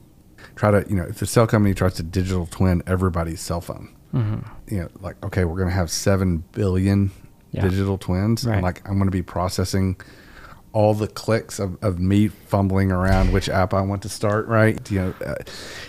[0.55, 3.93] try to you know if the cell company tries to digital twin everybody's cell phone
[4.13, 4.39] mm-hmm.
[4.73, 7.11] you know like okay we're going to have 7 billion
[7.51, 7.67] Yeah.
[7.67, 8.55] digital twins Right.
[8.55, 9.97] and like i'm going to be processing
[10.73, 14.91] all the clicks of, of me fumbling around which app i want to start right
[14.91, 15.35] you know uh,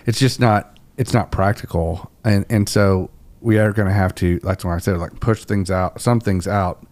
[0.07, 4.39] it's just not it's not practical and and so we are going to have to
[4.43, 6.87] like when i said like push things out some things out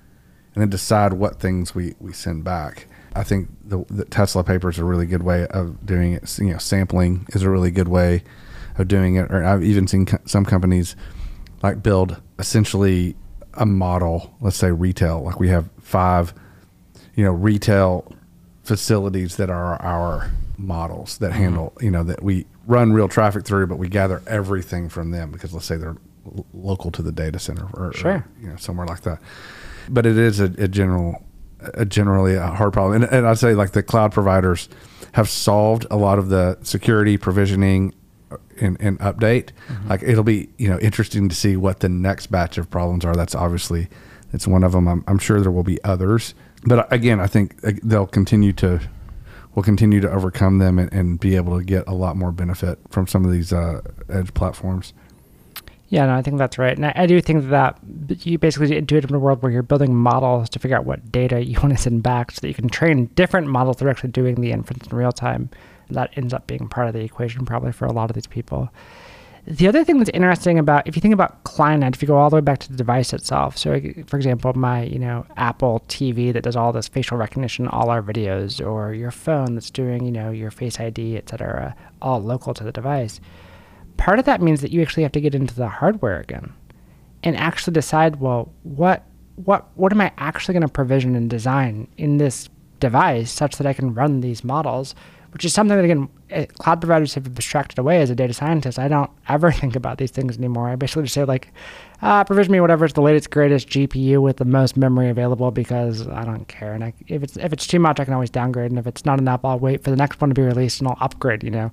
[0.54, 2.86] and then decide what things we, we send back.
[3.14, 6.38] I think the, the Tesla paper is a really good way of doing it.
[6.38, 8.22] You know, sampling is a really good way
[8.78, 9.30] of doing it.
[9.30, 10.96] Or I've even seen co- some companies
[11.62, 13.16] like build essentially
[13.54, 14.34] a model.
[14.40, 15.22] Let's say retail.
[15.22, 16.34] Like we have five,
[17.14, 18.12] you know, retail
[18.62, 21.42] facilities that are our models that mm-hmm.
[21.42, 21.72] handle.
[21.80, 25.52] You know, that we run real traffic through, but we gather everything from them because
[25.52, 25.96] let's say they're
[26.26, 29.20] l- local to the data center or, or, you know somewhere like that.
[29.88, 31.22] But it is a, a general
[31.60, 33.02] a generally a hard problem.
[33.02, 34.68] And, and i'd say like the cloud providers
[35.12, 37.94] have solved a lot of the security provisioning
[38.30, 39.50] uh, and, and update.
[39.68, 39.88] Mm-hmm.
[39.88, 43.14] Like it'll be you know interesting to see what the next batch of problems are.
[43.14, 43.88] That's obviously
[44.32, 47.60] it's one of them i'm, I'm sure there will be others but again i think
[47.82, 48.80] they'll continue to
[49.54, 52.78] will continue to overcome them and, and be able to get a lot more benefit
[52.88, 54.94] from some of these uh, edge platforms
[55.92, 56.74] Yeah, no, I think that's right.
[56.74, 57.78] And I, I do think that
[58.24, 61.12] you basically do it in a world where you're building models to figure out what
[61.12, 63.90] data you want to send back so that you can train different models that are
[63.90, 65.50] actually doing the inference in real time.
[65.90, 68.70] That ends up being part of the equation probably for a lot of these people.
[69.44, 72.30] The other thing that's interesting about if you think about client if you go all
[72.30, 73.58] the way back to the device itself.
[73.58, 77.90] So, for example, my you know Apple TV that does all this facial recognition, all
[77.90, 82.20] our videos, or your phone that's doing you know your Face ID, et cetera, all
[82.20, 83.20] local to the device
[83.96, 86.52] part of that means that you actually have to get into the hardware again
[87.22, 89.04] and actually decide well what
[89.36, 92.48] what what am i actually going to provision and design in this
[92.80, 94.94] device such that i can run these models
[95.32, 98.78] which is something that again eh, cloud providers have abstracted away as a data scientist
[98.78, 101.48] i don't ever think about these things anymore i basically just say like
[102.02, 106.06] uh, provision me whatever is the latest greatest gpu with the most memory available because
[106.08, 108.70] i don't care and I, if it's if it's too much i can always downgrade
[108.70, 110.88] and if it's not enough i'll wait for the next one to be released and
[110.88, 111.70] i'll upgrade you know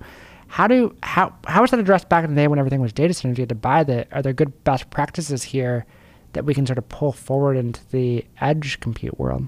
[0.49, 3.13] how do how how was that addressed back in the day when everything was data
[3.13, 3.37] centers?
[3.37, 4.07] You had to buy the.
[4.11, 5.85] Are there good best practices here
[6.33, 9.47] that we can sort of pull forward into the edge compute world?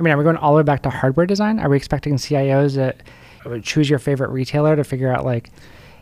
[0.00, 1.60] I mean, are we going all the way back to hardware design?
[1.60, 5.50] Are we expecting CIOs to choose your favorite retailer to figure out like,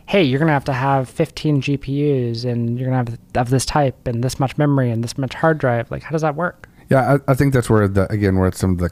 [0.05, 4.07] hey, you're gonna have to have 15 GPUs and you're gonna have of this type
[4.07, 5.91] and this much memory and this much hard drive?
[5.91, 6.69] Like, how does that work?
[6.89, 8.89] Yeah, I, I think that's where the again where it's some of the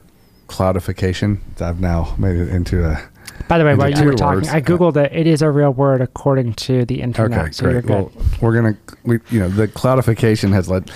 [0.47, 1.39] cloudification.
[1.55, 3.01] That I've now made it into a.
[3.47, 4.49] By the way, while you were talking, words.
[4.49, 5.13] I googled it.
[5.13, 7.39] It is a real word according to the internet.
[7.39, 7.87] Okay, so you're great.
[7.87, 8.15] good.
[8.15, 10.91] Well, we're gonna, we, you know, the cloudification has led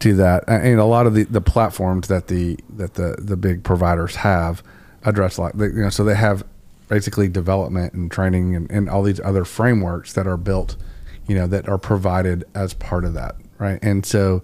[0.00, 3.64] to that, and a lot of the, the platforms that the that the the big
[3.64, 4.62] providers have
[5.04, 6.44] address like they, you know, so they have
[6.88, 10.76] basically development and training and, and all these other frameworks that are built,
[11.26, 13.78] you know, that are provided as part of that, right?
[13.82, 14.42] And so,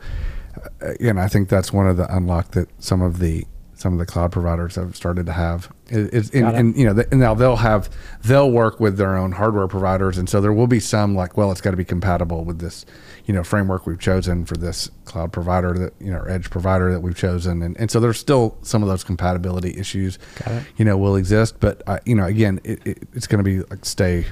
[0.56, 3.46] uh, again, I think that's one of the unlock that some of the
[3.82, 6.54] some of the cloud providers have started to have is and, it.
[6.54, 7.90] and you know, the, now they'll have
[8.22, 11.50] they'll work with their own hardware providers, and so there will be some like, well,
[11.50, 12.86] it's got to be compatible with this,
[13.26, 16.92] you know, framework we've chosen for this cloud provider that you know, or edge provider
[16.92, 20.62] that we've chosen, and and so there's still some of those compatibility issues, Got it.
[20.76, 23.62] you know, will exist, but uh, you know, again, it, it, it's going to be
[23.68, 24.26] like stay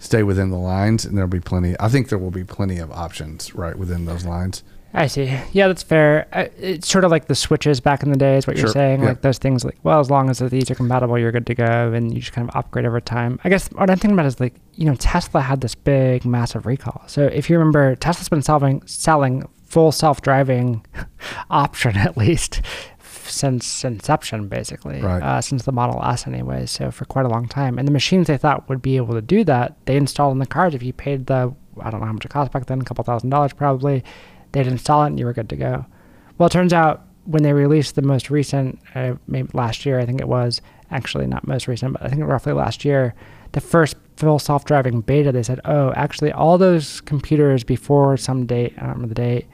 [0.00, 1.76] stay within the lines, and there'll be plenty.
[1.78, 4.64] I think there will be plenty of options right within those lines.
[4.94, 5.24] I see.
[5.52, 6.26] Yeah, that's fair.
[6.32, 9.00] Uh, It's sort of like the switches back in the day, is what you're saying.
[9.02, 9.08] yeah.
[9.10, 11.92] Like those things, like, well, as long as these are compatible, you're good to go,
[11.92, 13.38] and you just kind of upgrade over time.
[13.44, 16.64] I guess what I'm thinking about is like, you know, Tesla had this big, massive
[16.64, 17.02] recall.
[17.06, 20.84] So if you remember, Tesla's been selling, selling full self driving
[21.50, 22.62] option at least
[23.26, 25.22] since inception, basically, Right.
[25.22, 26.64] uh, since the Model S, anyway.
[26.64, 27.78] So for quite a long time.
[27.78, 30.46] And the machines they thought would be able to do that, they installed in the
[30.46, 30.74] cars.
[30.74, 33.04] If you paid the, I don't know how much it cost back then, a couple
[33.04, 34.02] thousand dollars probably,
[34.52, 35.84] they'd install it and you were good to go.
[36.38, 40.06] Well, it turns out when they released the most recent, uh, maybe last year, I
[40.06, 43.14] think it was actually not most recent, but I think roughly last year,
[43.52, 48.46] the first full self driving beta, they said, oh, actually, all those computers before some
[48.46, 49.46] date, I don't remember the date,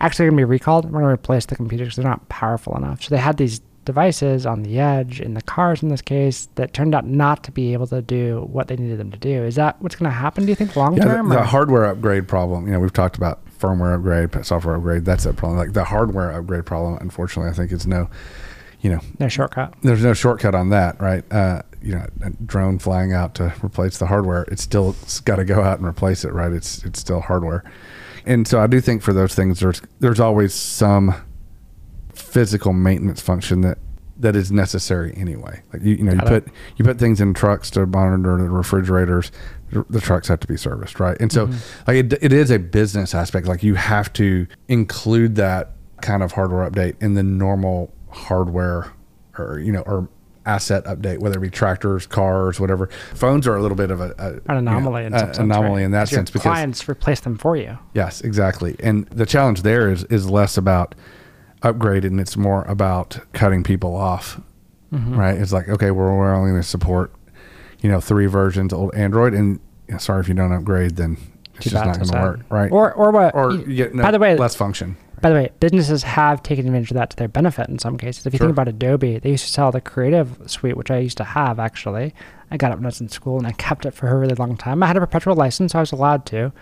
[0.00, 0.84] actually going to be recalled.
[0.84, 3.02] We're going to replace the computers because they're not powerful enough.
[3.02, 6.72] So they had these devices on the edge in the cars in this case that
[6.74, 9.44] turned out not to be able to do what they needed them to do.
[9.44, 10.44] Is that what's going to happen?
[10.44, 11.28] Do you think long Yeah, term?
[11.28, 12.66] the, or- the hardware upgrade problem.
[12.66, 15.04] You know, we've talked about firmware upgrade, software upgrade.
[15.04, 15.58] That's a problem.
[15.58, 18.08] Like the hardware upgrade problem, unfortunately, I think it's no,
[18.80, 19.74] you know, no shortcut.
[19.82, 21.24] there's no shortcut on that, right?
[21.32, 25.44] Uh, you know, a drone flying out to replace the hardware, it's still got to
[25.44, 26.52] go out and replace it, right?
[26.52, 27.64] It's it's still hardware,
[28.24, 31.14] and so I do think for those things, there's there's always some
[32.12, 33.78] physical maintenance function that
[34.18, 35.62] that is necessary anyway.
[35.72, 36.26] Like you, you know, you it.
[36.26, 39.30] put you put things in trucks to monitor the refrigerators.
[39.70, 41.16] The trucks have to be serviced, right?
[41.20, 41.90] And so, mm-hmm.
[41.90, 43.48] like, it, it is a business aspect.
[43.48, 48.92] Like, you have to include that kind of hardware update in the normal hardware,
[49.38, 50.08] or you know, or
[50.46, 52.88] asset update, whether it be tractors, cars, whatever.
[53.14, 55.80] Phones are a little bit of a, a An you know, anomaly in a- anomaly
[55.80, 55.82] right?
[55.82, 57.76] in that sense because clients replace them for you.
[57.92, 58.76] Yes, exactly.
[58.80, 60.94] And the challenge there is is less about
[61.72, 64.40] upgrading and it's more about cutting people off.
[64.92, 65.18] Mm-hmm.
[65.18, 65.36] Right?
[65.36, 67.12] It's like, okay, we're, we're only going to support,
[67.80, 71.16] you know, three versions old Android and you know, sorry if you don't upgrade then
[71.54, 72.70] it's Too just not going to work, right?
[72.70, 73.34] Or or what?
[73.34, 74.96] or you no, by the way, less function.
[75.22, 78.26] By the way, businesses have taken advantage of that to their benefit in some cases.
[78.26, 78.48] If you Sure.
[78.48, 81.58] think about Adobe, they used to sell the Creative Suite, which I used to have
[81.58, 82.14] actually.
[82.50, 84.34] I got it when I was in school and I kept it for a really
[84.34, 84.82] long time.
[84.82, 86.52] I had a perpetual license, so I was allowed to.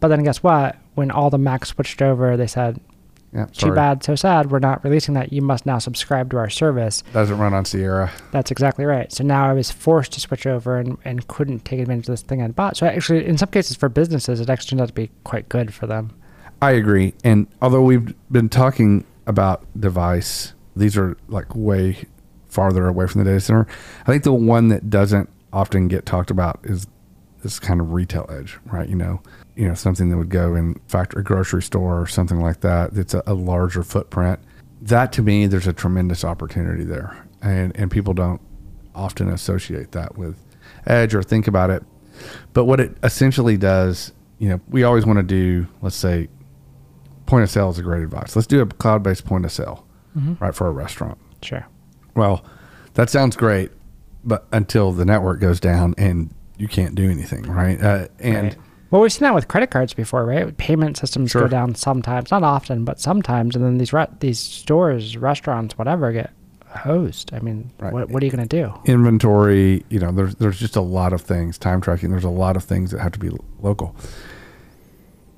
[0.00, 0.76] But then guess what?
[0.94, 2.78] When all the Macs switched over, they said,
[3.34, 3.74] Yeah, too sorry.
[3.74, 4.52] bad, so sad.
[4.52, 5.32] We're not releasing that.
[5.32, 7.02] You must now subscribe to our service.
[7.12, 8.12] Doesn't run on Sierra.
[8.30, 9.12] That's exactly right.
[9.12, 12.22] So now I was forced to switch over and, and couldn't take advantage of this
[12.22, 12.76] thing I'd bought.
[12.76, 15.74] So actually, in some cases for businesses, it actually turned out to be quite good
[15.74, 16.12] for them.
[16.62, 17.14] I agree.
[17.24, 22.04] And although we've been talking about device, these are like way
[22.46, 23.66] farther away from the data center.
[24.02, 26.86] I think the one that doesn't often get talked about is
[27.42, 28.88] this kind of retail edge, right?
[28.88, 29.22] You know,
[29.56, 32.92] you know, something that would go in factory grocery store or something like that.
[32.94, 34.40] It's a, a larger footprint.
[34.82, 37.16] That to me, there's a tremendous opportunity there.
[37.42, 38.40] And and people don't
[38.94, 40.36] often associate that with
[40.86, 41.82] edge or think about it.
[42.52, 46.28] But what it essentially does, you know, we always want to do, let's say,
[47.26, 48.36] point of sale is a great advice.
[48.36, 49.86] Let's do a cloud based point of sale,
[50.40, 51.18] right, for a restaurant.
[51.42, 51.66] Sure.
[52.14, 52.44] Well,
[52.94, 53.72] that sounds great,
[54.22, 57.80] but until the network goes down and you can't do anything, right?
[57.82, 58.56] Uh, and Right.
[58.94, 60.56] Well, we've seen that with credit cards before, right?
[60.56, 61.42] Payment systems Sure.
[61.42, 66.12] go down sometimes, not often, but sometimes, and then these re- these stores, restaurants, whatever,
[66.12, 66.30] get
[66.68, 67.34] hosed.
[67.34, 67.92] I mean, Right.
[67.92, 68.72] what, what are you going to do?
[68.84, 72.12] inventory, you know, there's there's just a lot of things, time tracking.
[72.12, 73.30] There's a lot of things that have to be
[73.60, 73.96] local.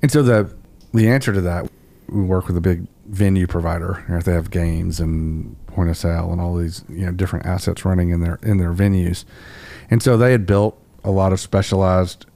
[0.03, 0.53] And so the
[0.93, 1.67] the answer to that,
[2.09, 4.05] we work with a big venue provider.
[4.07, 7.47] You know, they have games and point of sale and all these you know different
[7.47, 9.25] assets running in their in their venues,
[9.89, 12.27] and so they had built a lot of specialized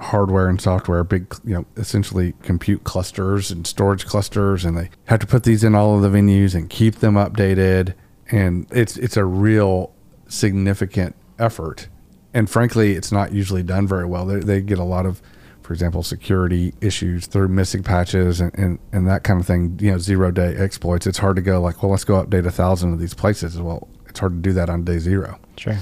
[0.00, 5.20] hardware and software, big you know essentially compute clusters and storage clusters, and they have
[5.20, 7.94] to put these in all of the venues and keep them updated.
[8.30, 9.92] and it's it's a real
[10.28, 11.88] significant effort.
[12.32, 14.24] And frankly, it's not usually done very well.
[14.24, 15.20] They, they get a lot of,
[15.62, 19.76] for example, security issues through missing patches and, and, and that kind of thing.
[19.80, 21.06] You know, zero day exploits.
[21.06, 23.60] It's hard to go like, well, let's go update a thousand of these places.
[23.60, 25.40] Well, it's hard to do that on day zero.
[25.56, 25.76] Sure.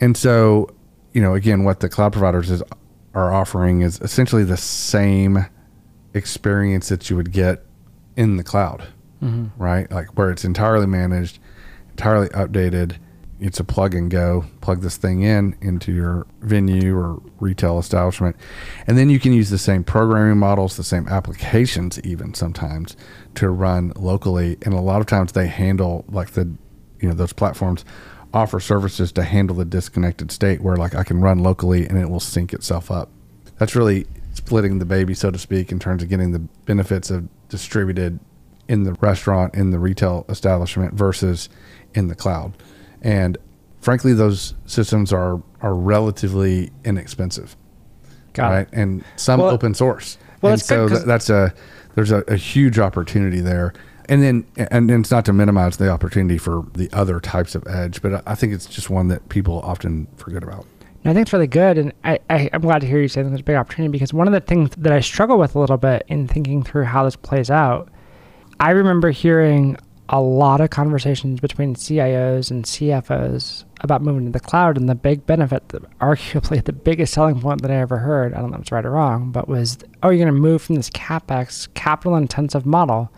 [0.00, 0.70] And so,
[1.12, 2.62] you know, again, what the cloud providers is
[3.14, 5.46] are offering is essentially the same
[6.14, 7.64] experience that you would get
[8.16, 8.84] in the cloud,
[9.22, 9.62] Mm-hmm.
[9.62, 9.88] right?
[9.90, 11.38] Like where it's entirely managed,
[11.90, 12.96] entirely updated.
[13.38, 14.44] It's a plug and go.
[14.60, 18.34] Plug this thing in into your venue or retail establishment,
[18.86, 22.96] and then you can use the same programming models, the same applications, even sometimes
[23.36, 24.58] to run locally.
[24.62, 26.52] And a lot of times they handle like the,
[27.00, 27.84] you know, those platforms
[28.34, 32.08] offer services to handle the disconnected state where like I can run locally and it
[32.08, 33.10] will sync itself up.
[33.58, 37.28] That's really splitting the baby, so to speak, in terms of getting the benefits of
[37.48, 38.18] distributed
[38.68, 41.48] in the restaurant, in the retail establishment versus
[41.94, 42.54] in the cloud.
[43.02, 43.36] And
[43.80, 47.56] frankly, those systems are are relatively inexpensive,
[48.32, 48.60] Got right?
[48.62, 48.68] it.
[48.72, 50.16] And some Well- open source.
[50.40, 51.52] well, and good th- that's a
[51.94, 53.74] there's a, a huge opportunity there.
[54.12, 58.02] And then, and it's not to minimize the opportunity for the other types of edge,
[58.02, 60.66] but I- think it's just one that people often forget about.
[61.06, 63.30] I think it's really good, and I, I, I'm glad to hear you say that
[63.30, 65.78] there's a big opportunity because one of the things that I struggle with a little
[65.78, 67.88] bit in thinking through how this plays out,
[68.60, 69.78] I remember hearing
[70.10, 74.94] a lot of conversations between CIOs and CFOs about moving to the cloud, and the
[74.94, 78.56] big benefit, the, arguably the biggest selling point that I ever heard, I don't know
[78.56, 81.72] if it's right or wrong, but was, oh, you're going to move from this CapEx,
[81.72, 83.10] capital intensive model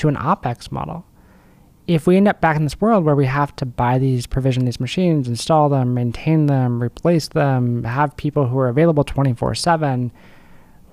[0.00, 1.04] to an OpEx model
[1.94, 4.64] if we end up back in this world where we have to buy these, provision
[4.64, 10.12] these machines, install them, maintain them, replace them, have people who are available 24 7,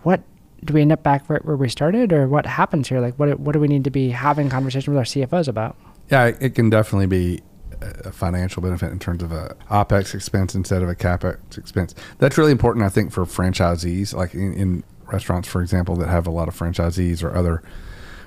[0.01, 0.23] what
[0.63, 2.99] do we end up back where, where we started or what happens here?
[2.99, 5.75] Like, what, what do we need to be having conversation with our CFOs about?
[6.09, 7.43] Yeah, it it can definitely be
[7.79, 11.93] a financial benefit in terms of a OPEX expense instead of a CapEx expense.
[12.17, 16.25] That's really important, I think, for franchisees, like in, in restaurants, for example, that have
[16.25, 17.61] a lot of franchisees or other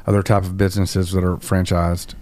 [0.06, 2.14] other type of businesses that are franchised.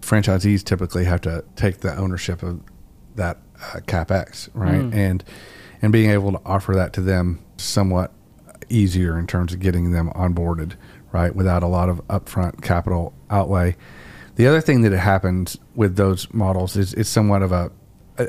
[0.00, 2.60] Franchisees typically have to take the ownership of
[3.16, 4.82] that uh, capex, right?
[4.82, 4.94] Mm.
[4.94, 5.24] And
[5.82, 8.12] and being able to offer that to them somewhat
[8.68, 10.74] easier in terms of getting them onboarded,
[11.12, 13.76] right, without a lot of upfront capital outlay.
[14.36, 17.70] The other thing that happens with those models is it's somewhat of a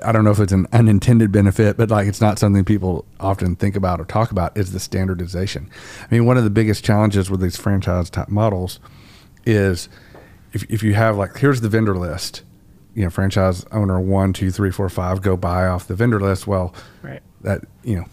[0.04, 3.56] I don't know if it's an unintended benefit, but like it's not something people often
[3.56, 5.70] think about or talk about is the standardization.
[6.02, 8.80] I mean, one of the biggest challenges with these franchise type models
[9.46, 9.88] is
[10.54, 12.44] if, if you have like here's the vendor list,
[12.96, 16.48] you know, franchise owner one, two, three, four, five, go buy off the vendor list.
[16.48, 17.22] Well, Right.
[17.42, 18.06] that you know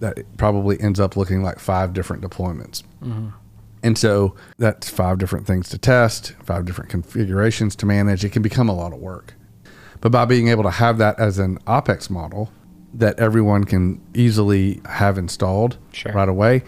[0.00, 2.82] that probably ends up looking like five different deployments.
[3.02, 3.28] Mm-hmm.
[3.82, 8.24] And so that's five different things to test, five different configurations to manage.
[8.24, 9.34] It can become a lot of work.
[10.00, 12.50] But by being able to have that as an OPEX model
[12.94, 16.12] that everyone can easily have installed Sure.
[16.12, 16.62] right away,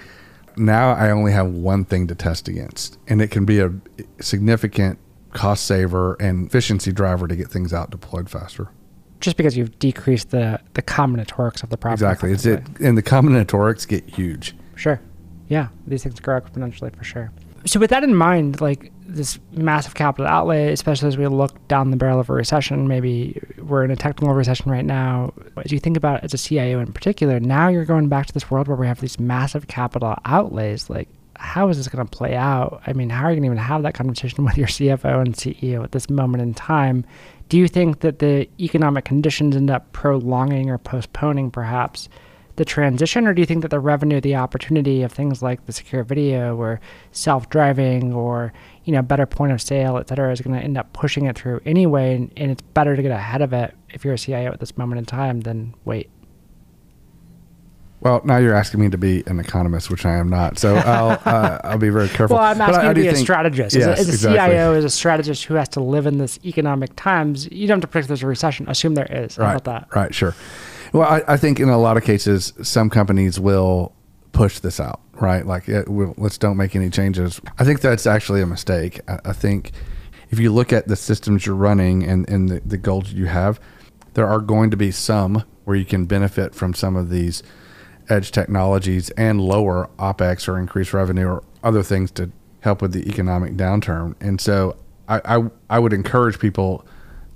[0.56, 2.98] now I only have one thing to test against.
[3.08, 3.72] And it can be a
[4.20, 4.98] significant
[5.32, 8.68] cost saver and efficiency driver to get things out deployed faster.
[9.20, 11.94] Just because you've decreased the, the combinatorics of the problem.
[11.94, 12.32] Exactly.
[12.32, 14.56] It's it, and the combinatorics get huge.
[14.76, 15.00] Sure.
[15.48, 17.30] Yeah, these things grow exponentially for sure.
[17.66, 21.90] So with that in mind, like this massive capital outlay, especially as we look down
[21.90, 25.32] the barrel of a recession, maybe we're in a technical recession right now.
[25.64, 28.50] As you think about as a CIO in particular, now you're going back to this
[28.50, 30.88] world where we have these massive capital outlays.
[30.88, 32.82] Like, how is this going to play out?
[32.86, 35.34] I mean, how are you going to even have that conversation with your CFO and
[35.34, 37.04] CEO at this moment in time?
[37.48, 42.08] Do you think that the economic conditions end up prolonging or postponing perhaps
[42.60, 45.72] the transition, or do you think that the revenue, the opportunity of things like the
[45.72, 46.78] secure video or
[47.10, 48.52] self-driving or
[48.84, 51.38] you know better point of sale, et cetera, is going to end up pushing it
[51.38, 54.52] through anyway, and, and it's better to get ahead of it if you're a CIO
[54.52, 56.10] at this moment in time than wait.
[58.00, 60.58] Well, now you're asking me to be an economist, which I am not.
[60.58, 62.36] So I'll uh, I'll be very careful.
[62.36, 63.74] Well, I'm asking I- you to be a think- strategist.
[63.74, 64.54] Yes, as a, as a exactly.
[64.54, 67.82] CIO, as a strategist who has to live in this economic times, you don't have
[67.82, 68.68] to predict there's a recession.
[68.68, 69.36] Assume there is.
[69.36, 69.50] How Right.
[69.56, 69.96] about that?
[69.96, 70.14] Right.
[70.14, 70.34] Sure.
[70.92, 73.94] Well, I, I think in a lot of cases, some companies will
[74.32, 75.00] push this out.
[75.14, 75.46] Right.
[75.46, 77.40] Like, it, we'll, let's don't make any changes.
[77.58, 79.00] I think that's actually a mistake.
[79.06, 79.72] I, I think
[80.30, 83.60] if you look at the systems you're running and, and the, the goals you have,
[84.14, 87.42] there are going to be some where you can benefit from some of these
[88.08, 92.30] edge technologies and lower OPEX or increase revenue or other things to
[92.60, 94.14] help with the economic downturn.
[94.20, 94.76] And so
[95.08, 96.84] I, I, I would encourage people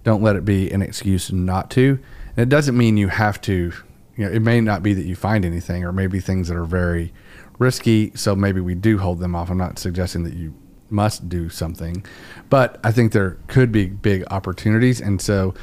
[0.04, 1.98] don't let it be an excuse not to.
[2.36, 3.72] It doesn't mean you have to,
[4.16, 6.64] you know, it may not be that you find anything or maybe things that are
[6.64, 7.12] very
[7.58, 8.12] risky.
[8.14, 9.50] So maybe we do hold them off.
[9.50, 10.54] I'm not suggesting that you
[10.90, 12.04] must do something.
[12.50, 15.54] But I think there could be big opportunities, and so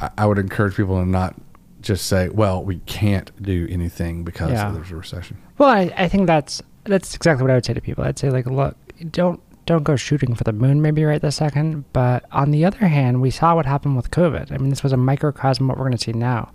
[0.00, 1.34] I, I would encourage people to not
[1.80, 4.70] just say, "Well, we can't do anything because Yeah.
[4.70, 7.80] there's a recession." Well, I, I think that's that's exactly what I would say to
[7.80, 8.02] people.
[8.04, 8.76] I'd say like, look,
[9.12, 11.84] don't don't go shooting for the moon maybe right this second.
[11.92, 14.52] But on the other hand, we saw what happened with COVID.
[14.52, 16.52] I mean, this was a microcosm of what we're going to see now.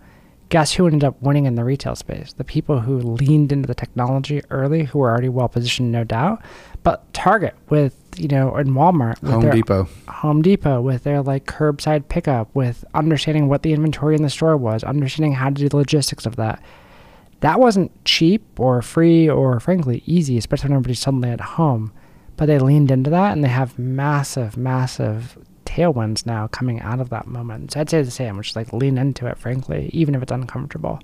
[0.50, 2.32] Guess who ended up winning in the retail space?
[2.32, 6.42] The people who leaned into the technology early, who were already well positioned, no doubt.
[6.84, 9.88] But Target with you know, and Walmart with Home their Depot.
[10.08, 14.58] Home Depot with their like curbside pickup, with understanding what the inventory in the store
[14.58, 16.62] was, understanding how to do the logistics of that.
[17.42, 21.92] That wasn't cheap or free or frankly easy, especially when everybody's suddenly at home.
[22.38, 27.10] But they leaned into that and they have massive, massive tailwinds now coming out of
[27.10, 27.74] that moment.
[27.74, 30.32] So I'd say the same, which is like lean into it, frankly, even if it's
[30.32, 31.00] uncomfortable.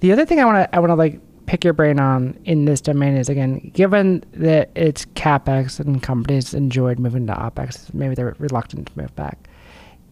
[0.00, 2.64] The other thing I want to I want to like pick your brain on in
[2.64, 8.14] this domain is again, given that it's capex and companies enjoyed moving to opex, maybe
[8.14, 9.48] they're reluctant to move back.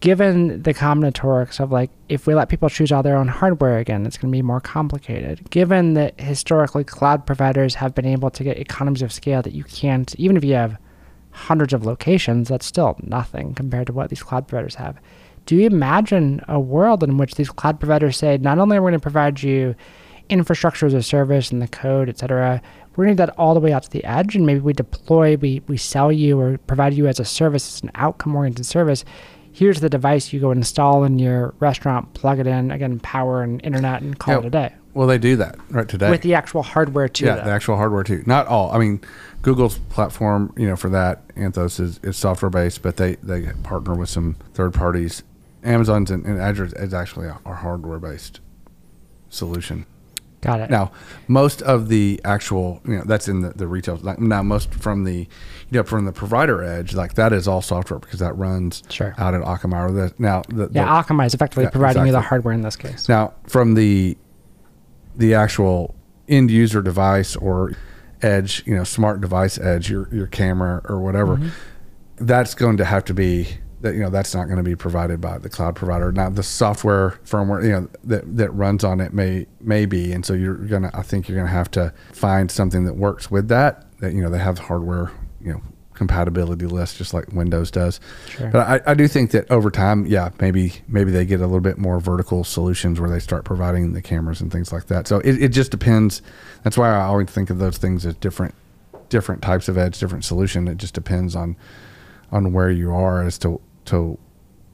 [0.03, 4.05] Given the combinatorics of like, if we let people choose all their own hardware again,
[4.05, 5.49] it's going to be more complicated.
[5.49, 9.63] Given that historically cloud providers have been able to get economies of scale that you
[9.63, 10.77] can't, even if you have
[11.31, 14.99] hundreds of locations, that's still nothing compared to what these cloud providers have.
[15.45, 18.91] Do you imagine a world in which these cloud providers say, not only are we
[18.91, 19.73] going to provide you
[20.27, 22.61] infrastructure as a service and the code, et cetera,
[22.97, 24.73] we're going to do that all the way out to the edge, and maybe we
[24.73, 28.65] deploy, we, we sell you or provide you as a service, as an outcome oriented
[28.65, 29.05] service.
[29.53, 33.63] Here's the device you go install in your restaurant, plug it in, again, power and
[33.63, 34.39] internet, and call Yeah.
[34.39, 34.73] it a day.
[34.95, 36.09] Well, they do that right today.
[36.09, 37.25] With the actual hardware too.
[37.25, 37.43] yeah, though.
[37.45, 38.23] the actual hardware too.
[38.25, 38.71] Not all.
[38.71, 38.99] I mean,
[39.43, 43.95] Google's platform, you know, for that Anthos is, is software based, but they they partner
[43.95, 45.23] with some third parties.
[45.63, 48.39] Amazon's and, and Azure is actually a, a hardware based
[49.29, 49.85] solution.
[50.43, 50.69] Got it.
[50.69, 50.91] Now,
[51.27, 53.95] most of the actual, you know, that's in the, the retail.
[53.95, 55.27] Like now, most from the, you
[55.71, 59.15] know, from the provider edge, like that is all software because that runs Sure.
[59.17, 59.89] out at Akamai.
[59.89, 62.75] Or the, now, the, yeah, Akamai is effectively Yeah, providing you the hardware in this
[62.75, 63.07] case.
[63.07, 64.17] now from the
[65.15, 65.95] the actual
[66.27, 67.71] end user device or
[68.21, 71.49] edge, you know, smart device edge, your your camera or whatever, mm-hmm.
[72.25, 73.47] that's going to have to be
[73.83, 76.11] that you know that's not going to be provided by the cloud provider.
[76.11, 80.25] Now the software firmware, you know, that that runs on it may may be, and
[80.25, 83.85] so you're gonna I think you're gonna have to find something that works with that.
[83.99, 85.11] That you know they have hardware,
[85.41, 85.61] you know,
[85.93, 87.99] compatibility list just like Windows does.
[88.29, 88.49] Sure.
[88.49, 91.59] But I, I do think that over time, yeah, maybe maybe they get a little
[91.59, 95.07] bit more vertical solutions where they start providing the cameras and things like that.
[95.07, 96.21] So it, it just depends.
[96.63, 98.55] That's why I always think of those things as different
[99.09, 100.69] different types of edge, different solution.
[100.69, 101.57] It just depends on
[102.31, 104.17] on where you are as to to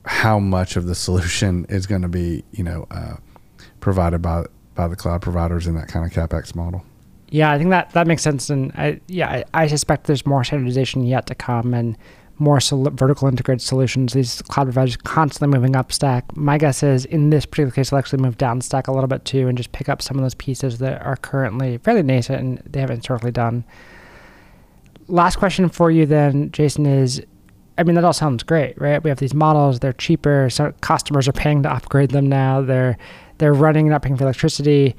[0.06, 3.16] how much of the solution is going to be you know uh,
[3.80, 4.46] provided by
[4.76, 6.84] by the cloud providers in that kind of capex model.
[7.32, 10.44] Yeah, I think that that makes sense, and I yeah, I, I suspect there's more
[10.44, 11.98] standardization yet to come, and
[12.40, 14.14] more sol- vertical integrated solutions.
[14.14, 16.36] These cloud providers constantly moving up stack.
[16.36, 19.26] My guess is in this particular case, they'll actually move down stack a little bit
[19.26, 22.58] too, and just pick up some of those pieces that are currently fairly nascent and
[22.66, 23.64] they haven't historically done.
[25.08, 27.22] Last question for you then, Jason is.
[27.80, 29.04] I mean, that all sounds great, right?
[29.04, 30.50] We have these models; they're cheaper.
[30.50, 32.62] So customers are paying to upgrade them now.
[32.62, 32.98] They're
[33.38, 34.96] they're running, not paying for electricity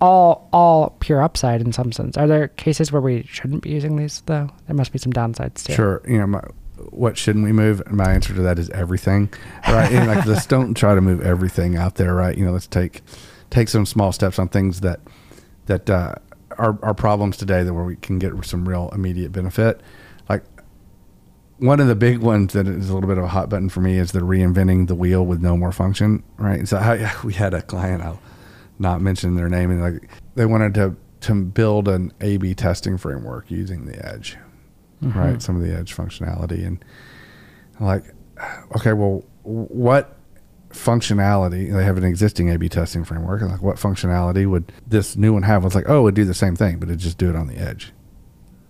[0.00, 2.16] all all pure upside in some sense.
[2.16, 4.50] Are there cases where we shouldn't be using these though?
[4.66, 5.72] There must be some downsides too.
[5.72, 6.02] Sure.
[6.06, 6.40] You know, my,
[6.90, 7.80] what shouldn't we move?
[7.86, 9.32] And my answer to that is everything,
[9.68, 9.90] right?
[9.90, 12.36] and like, let's don't try to move everything out there, right?
[12.36, 13.02] You know, let's take
[13.50, 15.00] take some small steps on things that
[15.66, 16.14] that uh,
[16.58, 19.80] are are problems today that where we can get some real immediate benefit.
[21.58, 23.80] One of the big ones that is a little bit of a hot button for
[23.80, 26.68] me is the reinventing the wheel with no more function, right?
[26.68, 28.20] So I, we had a client, I'll
[28.78, 33.50] not mention their name, and like they wanted to to build an A/B testing framework
[33.50, 34.36] using the edge
[35.02, 35.18] Mm-hmm.
[35.18, 35.42] right?
[35.42, 36.82] Some of the edge functionality, and
[37.80, 38.04] like,
[38.76, 40.16] okay, well, what
[40.70, 41.70] functionality?
[41.70, 45.42] They have an existing A/B testing framework, and like, what functionality would this new one
[45.42, 45.64] have?
[45.66, 47.56] it's like, oh, it'd do the same thing, but it'd just do it on the
[47.56, 47.92] edge.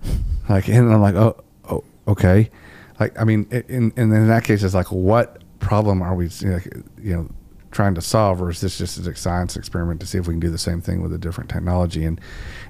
[0.49, 2.51] Like, and I'm like, oh, oh, okay.
[2.99, 6.59] Like, I mean, in in that case, it's like, what problem are we, you know,
[7.01, 7.28] you know,
[7.72, 10.40] trying to solve, or is this just a science experiment to see if we can
[10.40, 12.05] do the same thing with a different technology?
[12.07, 12.18] And,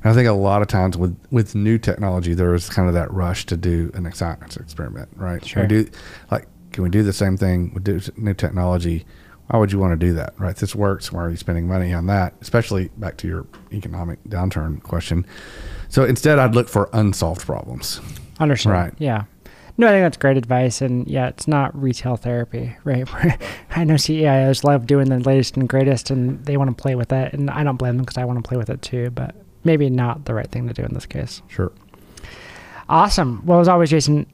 [0.02, 2.94] and I think a lot of times with with new technology, there is kind of
[2.94, 5.40] that rush to do an science experiment, right?
[5.40, 5.62] Can Sure.
[5.62, 5.90] we do
[6.30, 9.06] like, can we do the same thing with new technology?
[9.48, 10.50] Why would you want to do that, right?
[10.50, 12.34] If this works, why are you spending money on that?
[12.40, 15.24] Especially back to your economic downturn question.
[15.88, 18.00] So instead, I'd look for unsolved problems.
[18.40, 18.72] Understand.
[18.74, 18.92] Right.
[18.98, 19.24] Yeah.
[19.78, 23.06] No, I think that's great advice, and yeah, it's not retail therapy, right?
[23.70, 27.12] I know CEOs love doing the latest and greatest, and they want to play with
[27.12, 29.10] it, and I don't blame them because I want to play with it too.
[29.10, 31.42] But maybe not the right thing to do in this case.
[31.48, 31.72] Sure.
[32.88, 33.44] Awesome.
[33.44, 34.26] Well, as always, Jason,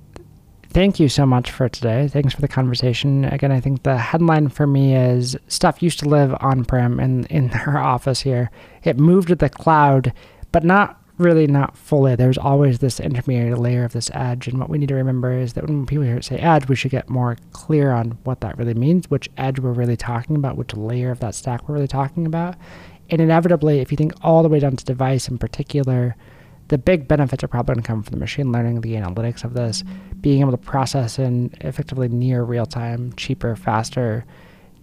[0.69, 2.07] thank you so much for today.
[2.07, 3.25] Thanks for the conversation.
[3.25, 7.25] Again, I think the headline for me is stuff used to live on prem in,
[7.25, 8.51] in our office here.
[8.85, 10.13] It moved to the cloud,
[10.53, 12.17] but not really not fully.
[12.17, 14.49] There's always this intermediary layer of this edge.
[14.49, 17.09] And what we need to remember is that when people say edge, we should get
[17.09, 21.11] more clear on what that really means, which edge we're really talking about, which layer
[21.11, 22.57] of that stack we're really talking about.
[23.11, 26.17] And inevitably, if you think all the way down to device in particular,
[26.69, 29.55] the big benefits are probably going to come from the machine learning, the analytics of
[29.55, 29.85] this,
[30.21, 34.25] being able to process in effectively near real time, cheaper, faster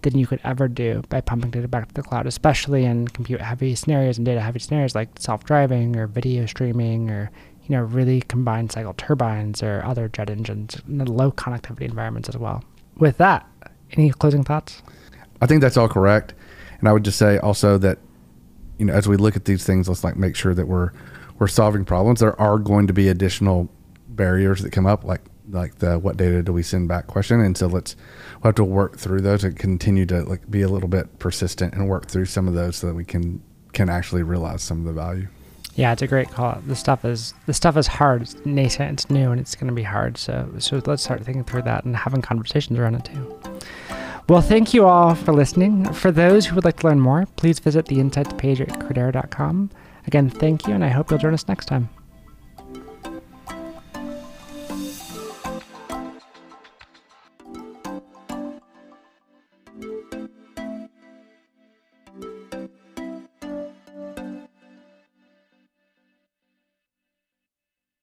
[0.02, 3.40] than you could ever do by pumping data back to the cloud, especially in compute
[3.40, 7.30] heavy scenarios and data heavy scenarios like self driving or video streaming or
[7.64, 12.36] you know really combined cycle turbines or other jet engines in low connectivity environments as
[12.36, 12.64] well.
[12.96, 13.46] With that,
[13.92, 14.82] any closing thoughts?
[15.40, 16.34] I think that's all correct.
[16.80, 17.98] And I would just say also that,
[18.78, 20.90] you know, as we look at these things, let's like make sure that we're
[21.38, 22.20] we're solving problems.
[22.20, 23.70] There are going to be additional
[24.08, 27.56] barriers that come up, like like the what data do we send back question, and
[27.56, 27.96] so let's
[28.42, 31.74] we'll have to work through those and continue to like be a little bit persistent
[31.74, 34.84] and work through some of those so that we can can actually realize some of
[34.84, 35.28] the value.
[35.76, 36.60] Yeah, it's a great call.
[36.66, 38.22] The stuff is the stuff is hard.
[38.22, 38.92] It's nascent.
[38.92, 40.18] It's new, and it's going to be hard.
[40.18, 43.40] So so let's start thinking through that and having conversations around it too.
[44.28, 45.92] Well, thank you all for listening.
[45.92, 49.70] For those who would like to learn more, please visit the insights page at Credera.com.
[50.06, 51.88] Again, thank you, and I hope you'll join us next time.